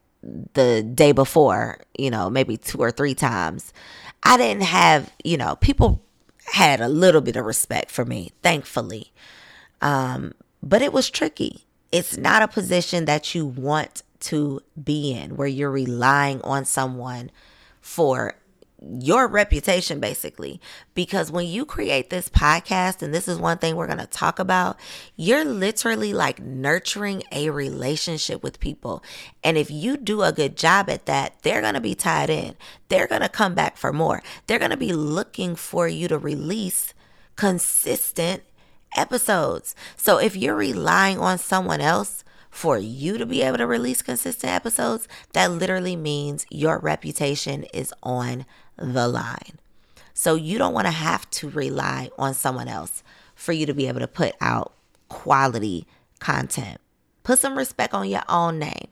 the 0.53 0.83
day 0.83 1.11
before, 1.11 1.79
you 1.97 2.09
know, 2.09 2.29
maybe 2.29 2.57
two 2.57 2.77
or 2.77 2.91
three 2.91 3.15
times. 3.15 3.73
I 4.23 4.37
didn't 4.37 4.63
have, 4.63 5.11
you 5.23 5.37
know, 5.37 5.55
people 5.55 6.01
had 6.45 6.81
a 6.81 6.89
little 6.89 7.21
bit 7.21 7.35
of 7.35 7.45
respect 7.45 7.91
for 7.91 8.05
me, 8.05 8.31
thankfully. 8.41 9.11
Um, 9.81 10.33
but 10.61 10.81
it 10.81 10.91
was 10.91 11.09
tricky. 11.09 11.65
It's 11.91 12.17
not 12.17 12.41
a 12.41 12.47
position 12.47 13.05
that 13.05 13.33
you 13.33 13.45
want 13.45 14.03
to 14.21 14.61
be 14.81 15.13
in 15.13 15.35
where 15.35 15.47
you're 15.47 15.71
relying 15.71 16.41
on 16.41 16.65
someone 16.65 17.31
for 17.81 18.35
your 18.99 19.27
reputation 19.27 19.99
basically. 19.99 20.61
Because 20.93 21.31
when 21.31 21.47
you 21.47 21.65
create 21.65 22.09
this 22.09 22.29
podcast 22.29 23.01
and 23.01 23.13
this 23.13 23.27
is 23.27 23.37
one 23.37 23.57
thing 23.57 23.75
we're 23.75 23.87
going 23.87 23.99
to 23.99 24.07
talk 24.07 24.39
about 24.39 24.77
you're 25.15 25.45
literally 25.45 26.13
like 26.13 26.39
nurturing 26.39 27.23
a 27.31 27.49
relationship 27.49 28.41
with 28.41 28.59
people. 28.59 29.03
And 29.43 29.57
if 29.57 29.69
you 29.69 29.97
do 29.97 30.23
a 30.23 30.31
good 30.31 30.55
job 30.55 30.89
at 30.89 31.05
that 31.05 31.41
they're 31.41 31.61
going 31.61 31.73
to 31.73 31.81
be 31.81 31.95
tied 31.95 32.29
in. 32.29 32.55
They're 32.87 33.07
going 33.07 33.21
to 33.21 33.29
come 33.29 33.53
back 33.53 33.77
for 33.77 33.93
more. 33.93 34.23
They're 34.47 34.59
going 34.59 34.71
to 34.71 34.77
be 34.77 34.93
looking 34.93 35.55
for 35.55 35.87
you 35.87 36.07
to 36.07 36.17
release 36.17 36.93
consistent 37.35 38.43
episodes. 38.95 39.75
So 39.95 40.17
if 40.17 40.35
you're 40.35 40.55
relying 40.55 41.19
on 41.19 41.37
someone 41.37 41.81
else 41.81 42.23
for 42.49 42.77
you 42.77 43.17
to 43.17 43.25
be 43.25 43.41
able 43.41 43.57
to 43.57 43.67
release 43.67 44.01
consistent 44.01 44.51
episodes, 44.51 45.07
that 45.33 45.51
literally 45.51 45.95
means 45.95 46.45
your 46.49 46.79
reputation 46.79 47.63
is 47.73 47.93
on 48.03 48.45
the 48.77 49.07
line. 49.07 49.59
So 50.13 50.35
you 50.35 50.57
don't 50.57 50.73
want 50.73 50.87
to 50.87 50.91
have 50.91 51.29
to 51.31 51.49
rely 51.49 52.09
on 52.17 52.33
someone 52.33 52.67
else 52.67 53.03
for 53.35 53.53
you 53.53 53.65
to 53.65 53.73
be 53.73 53.87
able 53.87 54.01
to 54.01 54.07
put 54.07 54.33
out 54.41 54.73
quality 55.07 55.87
content. 56.19 56.79
Put 57.23 57.39
some 57.39 57.57
respect 57.57 57.93
on 57.93 58.09
your 58.09 58.23
own 58.27 58.59
name. 58.59 58.89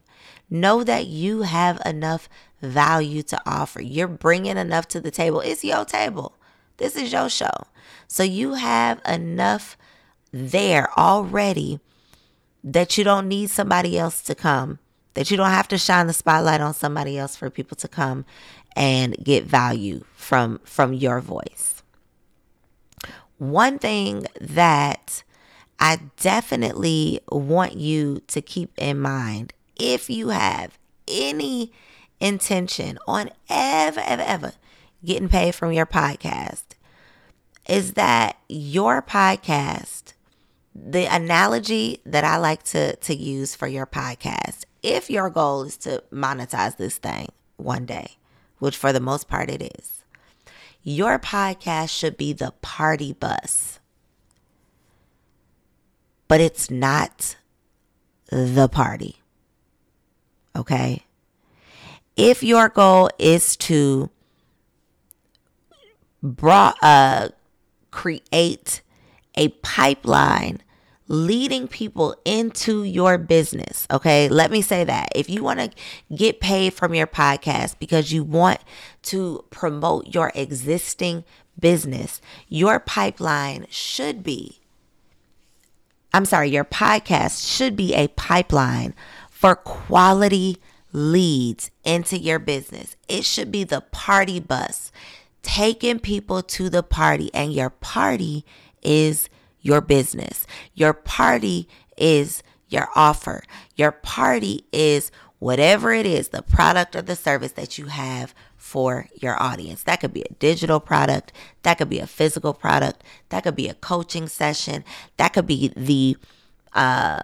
Know 0.49 0.83
that 0.83 1.07
you 1.07 1.41
have 1.41 1.81
enough 1.85 2.29
value 2.61 3.23
to 3.23 3.41
offer. 3.45 3.81
You're 3.81 4.07
bringing 4.07 4.57
enough 4.57 4.87
to 4.89 5.01
the 5.01 5.11
table. 5.11 5.41
It's 5.41 5.63
your 5.63 5.83
table. 5.83 6.35
This 6.77 6.95
is 6.95 7.11
your 7.11 7.29
show. 7.29 7.65
So 8.07 8.23
you 8.23 8.53
have 8.53 9.01
enough 9.05 9.77
there 10.31 10.89
already 10.97 11.79
that 12.63 12.97
you 12.97 13.03
don't 13.03 13.27
need 13.27 13.49
somebody 13.49 13.97
else 13.97 14.21
to 14.23 14.35
come, 14.35 14.79
that 15.13 15.31
you 15.31 15.37
don't 15.37 15.49
have 15.49 15.67
to 15.69 15.77
shine 15.77 16.07
the 16.07 16.13
spotlight 16.13 16.61
on 16.61 16.73
somebody 16.73 17.17
else 17.17 17.35
for 17.35 17.49
people 17.49 17.75
to 17.77 17.87
come 17.87 18.25
and 18.75 19.15
get 19.23 19.45
value 19.45 20.03
from 20.15 20.59
from 20.63 20.93
your 20.93 21.19
voice. 21.19 21.81
One 23.37 23.79
thing 23.79 24.25
that 24.41 25.23
I 25.79 25.99
definitely 26.17 27.19
want 27.29 27.73
you 27.77 28.21
to 28.27 28.41
keep 28.41 28.71
in 28.77 28.99
mind 28.99 29.53
if 29.75 30.09
you 30.09 30.29
have 30.29 30.77
any 31.07 31.71
intention 32.19 32.97
on 33.07 33.29
ever, 33.49 33.99
ever, 33.99 34.23
ever 34.23 34.53
getting 35.05 35.29
paid 35.29 35.53
from 35.53 35.71
your 35.71 35.85
podcast 35.85 36.63
is 37.67 37.93
that 37.93 38.37
your 38.47 39.01
podcast, 39.01 40.13
the 40.85 41.05
analogy 41.05 42.01
that 42.05 42.23
I 42.23 42.37
like 42.37 42.63
to, 42.63 42.95
to 42.95 43.15
use 43.15 43.55
for 43.55 43.67
your 43.67 43.87
podcast, 43.87 44.63
if 44.83 45.09
your 45.09 45.29
goal 45.29 45.63
is 45.63 45.77
to 45.77 46.03
monetize 46.11 46.77
this 46.77 46.97
thing 46.97 47.29
one 47.57 47.85
day, 47.85 48.17
which 48.59 48.77
for 48.77 48.93
the 48.93 48.99
most 48.99 49.27
part 49.27 49.49
it 49.49 49.73
is, 49.79 50.03
your 50.83 51.17
podcast 51.17 51.89
should 51.89 52.15
be 52.15 52.31
the 52.31 52.53
party 52.61 53.11
bus. 53.13 53.79
But 56.27 56.41
it's 56.41 56.69
not 56.69 57.37
the 58.29 58.67
party. 58.67 59.21
Okay? 60.55 61.05
If 62.15 62.43
your 62.43 62.69
goal 62.69 63.09
is 63.17 63.55
to 63.57 64.09
brought, 66.21 66.77
uh, 66.83 67.29
create 67.91 68.81
a 69.35 69.49
pipeline 69.49 70.61
leading 71.07 71.67
people 71.67 72.15
into 72.25 72.83
your 72.83 73.17
business. 73.17 73.87
Okay. 73.91 74.27
Let 74.29 74.51
me 74.51 74.61
say 74.61 74.83
that. 74.83 75.09
If 75.15 75.29
you 75.29 75.43
want 75.43 75.59
to 75.59 75.71
get 76.15 76.39
paid 76.39 76.73
from 76.73 76.93
your 76.93 77.07
podcast 77.07 77.79
because 77.79 78.11
you 78.11 78.23
want 78.23 78.59
to 79.03 79.45
promote 79.49 80.13
your 80.13 80.31
existing 80.35 81.23
business, 81.59 82.21
your 82.47 82.79
pipeline 82.79 83.67
should 83.69 84.23
be, 84.23 84.59
I'm 86.13 86.25
sorry, 86.25 86.49
your 86.49 86.65
podcast 86.65 87.47
should 87.47 87.75
be 87.75 87.93
a 87.93 88.07
pipeline 88.09 88.93
for 89.29 89.55
quality 89.55 90.57
leads 90.91 91.69
into 91.83 92.17
your 92.17 92.39
business. 92.39 92.95
It 93.07 93.23
should 93.23 93.51
be 93.51 93.63
the 93.63 93.81
party 93.81 94.39
bus 94.39 94.91
taking 95.43 95.99
people 95.99 96.41
to 96.41 96.69
the 96.69 96.83
party, 96.83 97.29
and 97.33 97.53
your 97.53 97.69
party 97.69 98.43
is 98.81 99.29
your 99.67 99.81
business. 99.81 100.47
Your 100.73 100.93
party 100.93 101.67
is 101.97 102.41
your 102.69 102.87
offer. 102.95 103.43
Your 103.75 103.91
party 103.91 104.65
is 104.71 105.11
whatever 105.39 105.91
it 105.93 106.05
is, 106.05 106.29
the 106.29 106.41
product 106.41 106.95
or 106.95 107.01
the 107.01 107.15
service 107.15 107.51
that 107.51 107.77
you 107.77 107.87
have 107.87 108.33
for 108.55 109.07
your 109.13 109.41
audience. 109.41 109.83
That 109.83 109.99
could 109.99 110.13
be 110.13 110.23
a 110.23 110.33
digital 110.39 110.79
product, 110.79 111.31
that 111.63 111.77
could 111.77 111.89
be 111.89 111.99
a 111.99 112.07
physical 112.07 112.53
product, 112.53 113.03
that 113.29 113.43
could 113.43 113.55
be 113.55 113.67
a 113.67 113.75
coaching 113.75 114.27
session, 114.27 114.83
that 115.17 115.33
could 115.33 115.45
be 115.45 115.71
the 115.75 116.17
uh, 116.73 117.23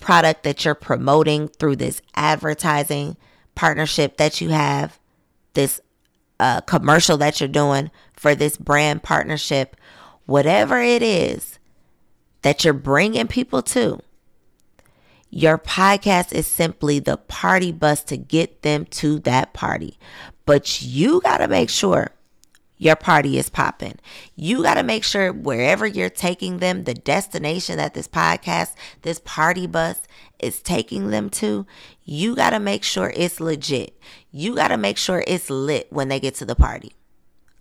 product 0.00 0.44
that 0.44 0.64
you're 0.64 0.74
promoting 0.74 1.48
through 1.48 1.76
this 1.76 2.00
advertising 2.14 3.16
partnership 3.54 4.16
that 4.16 4.40
you 4.40 4.48
have, 4.50 4.98
this 5.54 5.80
uh, 6.38 6.60
commercial 6.62 7.18
that 7.18 7.40
you're 7.40 7.48
doing 7.48 7.90
for 8.14 8.34
this 8.34 8.56
brand 8.56 9.02
partnership, 9.02 9.76
whatever 10.24 10.80
it 10.80 11.02
is 11.02 11.59
that 12.42 12.64
you're 12.64 12.74
bringing 12.74 13.26
people 13.28 13.62
to, 13.62 14.00
your 15.30 15.58
podcast 15.58 16.32
is 16.32 16.46
simply 16.46 16.98
the 16.98 17.16
party 17.16 17.70
bus 17.70 18.02
to 18.04 18.16
get 18.16 18.62
them 18.62 18.84
to 18.86 19.20
that 19.20 19.52
party. 19.52 19.96
But 20.44 20.82
you 20.82 21.20
got 21.20 21.38
to 21.38 21.46
make 21.46 21.70
sure 21.70 22.10
your 22.78 22.96
party 22.96 23.38
is 23.38 23.48
popping. 23.48 24.00
You 24.34 24.62
got 24.62 24.74
to 24.74 24.82
make 24.82 25.04
sure 25.04 25.32
wherever 25.32 25.86
you're 25.86 26.10
taking 26.10 26.58
them, 26.58 26.84
the 26.84 26.94
destination 26.94 27.76
that 27.76 27.94
this 27.94 28.08
podcast, 28.08 28.74
this 29.02 29.20
party 29.24 29.68
bus 29.68 30.00
is 30.40 30.60
taking 30.62 31.10
them 31.10 31.30
to, 31.30 31.66
you 32.02 32.34
got 32.34 32.50
to 32.50 32.58
make 32.58 32.82
sure 32.82 33.12
it's 33.14 33.38
legit. 33.38 33.96
You 34.32 34.56
got 34.56 34.68
to 34.68 34.78
make 34.78 34.96
sure 34.96 35.22
it's 35.26 35.50
lit 35.50 35.92
when 35.92 36.08
they 36.08 36.18
get 36.18 36.34
to 36.36 36.44
the 36.44 36.56
party. 36.56 36.94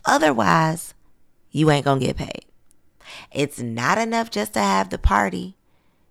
Otherwise, 0.05 0.93
you 1.51 1.69
ain't 1.69 1.85
going 1.85 1.99
to 1.99 2.05
get 2.07 2.17
paid. 2.17 2.45
It's 3.31 3.59
not 3.59 3.97
enough 3.97 4.31
just 4.31 4.53
to 4.53 4.59
have 4.59 4.89
the 4.89 4.97
party. 4.97 5.55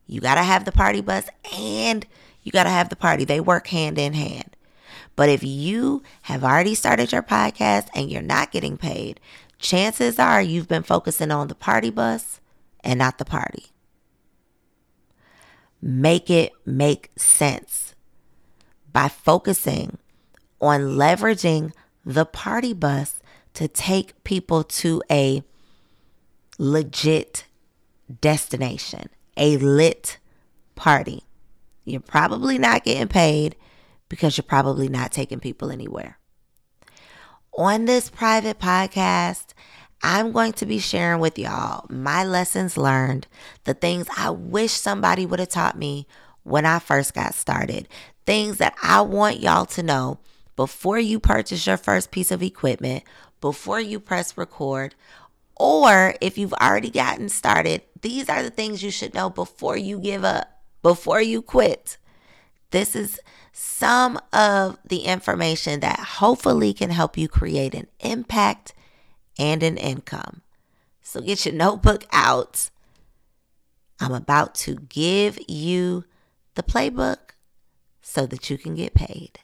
You 0.06 0.20
got 0.20 0.36
to 0.36 0.42
have 0.42 0.64
the 0.64 0.72
party 0.72 1.00
bus 1.00 1.28
and 1.56 2.06
you 2.42 2.52
got 2.52 2.64
to 2.64 2.70
have 2.70 2.88
the 2.88 2.96
party. 2.96 3.24
They 3.24 3.40
work 3.40 3.68
hand 3.68 3.98
in 3.98 4.14
hand. 4.14 4.56
But 5.16 5.28
if 5.28 5.42
you 5.42 6.02
have 6.22 6.44
already 6.44 6.74
started 6.74 7.12
your 7.12 7.22
podcast 7.22 7.88
and 7.94 8.10
you're 8.10 8.22
not 8.22 8.52
getting 8.52 8.76
paid, 8.76 9.20
chances 9.58 10.18
are 10.18 10.40
you've 10.40 10.68
been 10.68 10.84
focusing 10.84 11.30
on 11.30 11.48
the 11.48 11.54
party 11.54 11.90
bus 11.90 12.40
and 12.84 12.98
not 12.98 13.18
the 13.18 13.24
party. 13.24 13.66
Make 15.82 16.30
it 16.30 16.52
make 16.64 17.10
sense 17.16 17.94
by 18.92 19.08
focusing 19.08 19.98
on 20.60 20.96
leveraging 20.96 21.72
the 22.04 22.24
party 22.24 22.72
bus 22.72 23.20
to 23.54 23.68
take 23.68 24.22
people 24.24 24.64
to 24.64 25.02
a 25.10 25.42
legit 26.58 27.44
destination, 28.20 29.08
a 29.36 29.56
lit 29.56 30.18
party. 30.74 31.22
You're 31.84 32.00
probably 32.00 32.58
not 32.58 32.84
getting 32.84 33.08
paid 33.08 33.56
because 34.08 34.36
you're 34.36 34.42
probably 34.42 34.88
not 34.88 35.12
taking 35.12 35.40
people 35.40 35.70
anywhere. 35.70 36.18
On 37.56 37.86
this 37.86 38.10
private 38.10 38.58
podcast, 38.58 39.54
I'm 40.02 40.32
going 40.32 40.52
to 40.54 40.66
be 40.66 40.78
sharing 40.78 41.20
with 41.20 41.38
y'all 41.38 41.86
my 41.88 42.24
lessons 42.24 42.76
learned, 42.76 43.26
the 43.64 43.74
things 43.74 44.06
I 44.16 44.30
wish 44.30 44.72
somebody 44.72 45.26
would 45.26 45.40
have 45.40 45.48
taught 45.48 45.76
me 45.76 46.06
when 46.44 46.64
I 46.64 46.78
first 46.78 47.14
got 47.14 47.34
started, 47.34 47.88
things 48.26 48.58
that 48.58 48.76
I 48.82 49.00
want 49.00 49.40
y'all 49.40 49.66
to 49.66 49.82
know 49.82 50.18
before 50.54 50.98
you 50.98 51.18
purchase 51.20 51.66
your 51.66 51.76
first 51.76 52.10
piece 52.10 52.30
of 52.30 52.42
equipment, 52.42 53.04
before 53.40 53.80
you 53.80 54.00
press 54.00 54.36
record, 54.36 54.94
or 55.58 56.14
if 56.20 56.38
you've 56.38 56.52
already 56.54 56.90
gotten 56.90 57.28
started, 57.28 57.82
these 58.00 58.28
are 58.28 58.42
the 58.42 58.50
things 58.50 58.82
you 58.82 58.90
should 58.90 59.14
know 59.14 59.30
before 59.30 59.76
you 59.76 59.98
give 59.98 60.24
up, 60.24 60.62
before 60.82 61.20
you 61.20 61.42
quit. 61.42 61.98
This 62.70 62.94
is 62.94 63.20
some 63.52 64.20
of 64.32 64.78
the 64.84 65.00
information 65.00 65.80
that 65.80 65.98
hopefully 65.98 66.72
can 66.72 66.90
help 66.90 67.18
you 67.18 67.28
create 67.28 67.74
an 67.74 67.88
impact 68.00 68.72
and 69.38 69.62
an 69.62 69.76
income. 69.76 70.42
So 71.02 71.20
get 71.20 71.44
your 71.46 71.54
notebook 71.54 72.04
out. 72.12 72.70
I'm 74.00 74.12
about 74.12 74.54
to 74.56 74.76
give 74.76 75.38
you 75.48 76.04
the 76.54 76.62
playbook 76.62 77.30
so 78.02 78.26
that 78.26 78.48
you 78.50 78.58
can 78.58 78.74
get 78.74 78.94
paid. 78.94 79.40